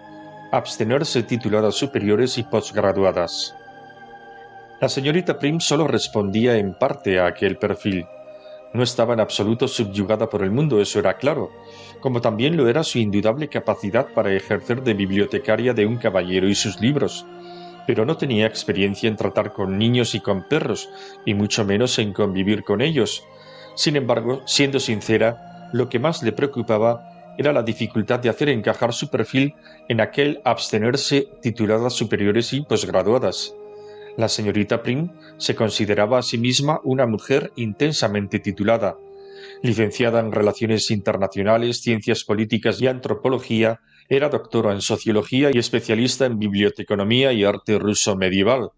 abstenerse 0.51 1.23
tituladas 1.23 1.77
superiores 1.77 2.37
y 2.37 2.43
posgraduadas. 2.43 3.55
La 4.81 4.89
señorita 4.89 5.39
Prim 5.39 5.61
solo 5.61 5.87
respondía 5.87 6.57
en 6.57 6.75
parte 6.75 7.19
a 7.19 7.27
aquel 7.27 7.57
perfil. 7.57 8.05
No 8.73 8.83
estaba 8.83 9.14
en 9.14 9.21
absoluto 9.21 9.69
subyugada 9.69 10.29
por 10.29 10.43
el 10.43 10.51
mundo, 10.51 10.81
eso 10.81 10.99
era 10.99 11.17
claro, 11.17 11.51
como 12.01 12.21
también 12.21 12.57
lo 12.57 12.69
era 12.69 12.83
su 12.83 12.99
indudable 12.99 13.49
capacidad 13.49 14.12
para 14.12 14.33
ejercer 14.35 14.83
de 14.83 14.95
bibliotecaria 14.95 15.73
de 15.73 15.87
un 15.87 15.97
caballero 15.97 16.49
y 16.49 16.55
sus 16.55 16.81
libros, 16.81 17.25
pero 17.87 18.05
no 18.05 18.17
tenía 18.17 18.47
experiencia 18.47 19.09
en 19.09 19.17
tratar 19.17 19.53
con 19.53 19.79
niños 19.79 20.14
y 20.14 20.21
con 20.21 20.47
perros, 20.49 20.89
y 21.25 21.35
mucho 21.35 21.64
menos 21.64 21.99
en 21.99 22.12
convivir 22.12 22.64
con 22.64 22.81
ellos, 22.81 23.25
sin 23.75 23.97
embargo, 23.97 24.43
siendo 24.47 24.81
sincera, 24.81 25.69
lo 25.73 25.89
que 25.89 25.99
más 25.99 26.23
le 26.23 26.33
preocupaba 26.33 27.35
era 27.39 27.53
la 27.53 27.62
dificultad 27.62 28.21
de 28.21 28.31
hacer 28.31 28.49
encajar 28.49 28.93
su 28.93 29.09
perfil 29.09 29.55
en 29.89 30.01
aquel 30.01 30.41
abstenerse 30.45 31.29
tituladas 31.43 31.93
superiores 31.93 32.53
y 32.53 32.62
posgraduadas. 32.62 33.55
La 34.17 34.29
señorita 34.29 34.83
Prim 34.83 35.11
se 35.37 35.55
consideraba 35.55 36.19
a 36.19 36.23
sí 36.23 36.39
misma 36.39 36.81
una 36.85 37.07
mujer 37.07 37.53
intensamente 37.57 38.39
titulada, 38.39 38.97
licenciada 39.62 40.21
en 40.21 40.33
Relaciones 40.33 40.91
Internacionales, 40.91 41.83
Ciencias 41.83 42.25
Políticas 42.25 42.81
y 42.81 42.87
Antropología, 42.87 43.81
era 44.09 44.29
doctora 44.29 44.73
en 44.73 44.81
Sociología 44.81 45.51
y 45.53 45.59
especialista 45.59 46.27
en 46.27 46.39
Biblioteconomía 46.39 47.33
y 47.33 47.45
Arte 47.45 47.79
Ruso 47.79 48.17
Medieval. 48.17 48.71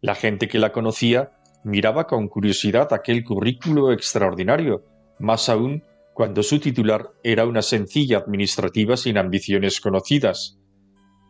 La 0.00 0.14
gente 0.14 0.48
que 0.48 0.58
la 0.58 0.72
conocía 0.72 1.32
miraba 1.64 2.06
con 2.06 2.28
curiosidad 2.28 2.92
aquel 2.92 3.24
currículo 3.24 3.92
extraordinario, 3.92 4.84
más 5.18 5.48
aún 5.48 5.84
cuando 6.14 6.42
su 6.42 6.58
titular 6.58 7.10
era 7.22 7.46
una 7.46 7.62
sencilla 7.62 8.18
administrativa 8.18 8.96
sin 8.96 9.18
ambiciones 9.18 9.80
conocidas. 9.80 10.58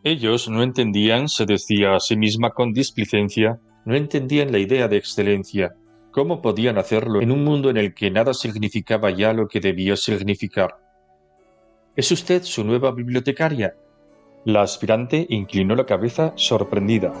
Ellos 0.07 0.47
no 0.47 0.61
entendían, 0.61 1.27
se 1.27 1.47
decía 1.47 1.95
a 1.95 1.99
sí 1.99 2.15
misma 2.15 2.51
con 2.51 2.73
displicencia, 2.73 3.59
no 3.85 3.95
entendían 3.95 4.51
la 4.51 4.59
idea 4.59 4.87
de 4.87 4.97
excelencia. 4.97 5.73
¿Cómo 6.11 6.43
podían 6.43 6.77
hacerlo 6.77 7.23
en 7.23 7.31
un 7.31 7.43
mundo 7.43 7.71
en 7.71 7.77
el 7.77 7.95
que 7.95 8.11
nada 8.11 8.35
significaba 8.35 9.09
ya 9.09 9.33
lo 9.33 9.47
que 9.47 9.59
debía 9.59 9.97
significar? 9.97 10.75
¿Es 11.95 12.11
usted 12.11 12.43
su 12.43 12.63
nueva 12.63 12.91
bibliotecaria? 12.91 13.73
La 14.43 14.61
aspirante 14.61 15.25
inclinó 15.27 15.73
la 15.73 15.87
cabeza 15.87 16.33
sorprendida. 16.35 17.11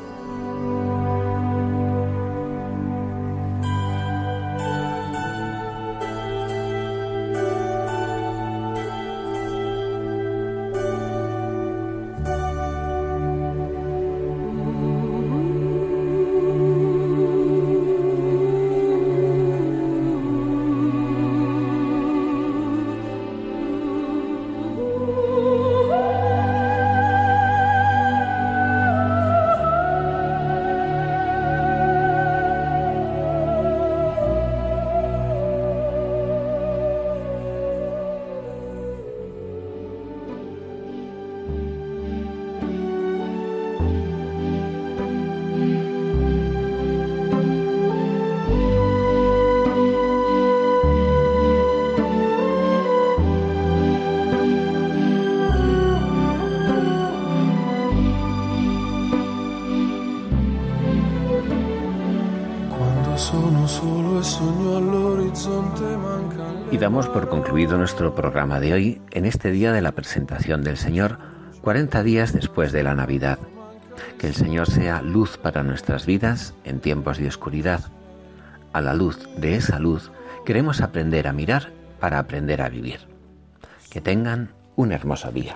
Damos 66.85 67.07
por 67.07 67.29
concluido 67.29 67.79
nuestro 67.79 68.13
programa 68.13 68.59
de 68.59 68.71
hoy 68.71 69.01
en 69.09 69.25
este 69.25 69.49
día 69.49 69.71
de 69.71 69.81
la 69.81 69.93
presentación 69.93 70.61
del 70.61 70.77
Señor, 70.77 71.17
40 71.63 72.03
días 72.03 72.31
después 72.31 72.71
de 72.71 72.83
la 72.83 72.93
Navidad. 72.93 73.39
Que 74.19 74.27
el 74.27 74.35
Señor 74.35 74.69
sea 74.69 75.01
luz 75.01 75.39
para 75.39 75.63
nuestras 75.63 76.05
vidas 76.05 76.53
en 76.63 76.79
tiempos 76.79 77.17
de 77.17 77.27
oscuridad. 77.27 77.85
A 78.71 78.81
la 78.81 78.93
luz 78.93 79.27
de 79.35 79.55
esa 79.55 79.79
luz 79.79 80.11
queremos 80.45 80.79
aprender 80.79 81.27
a 81.27 81.33
mirar 81.33 81.71
para 81.99 82.19
aprender 82.19 82.61
a 82.61 82.69
vivir. 82.69 82.99
Que 83.89 83.99
tengan 83.99 84.51
un 84.75 84.91
hermoso 84.91 85.31
día. 85.31 85.55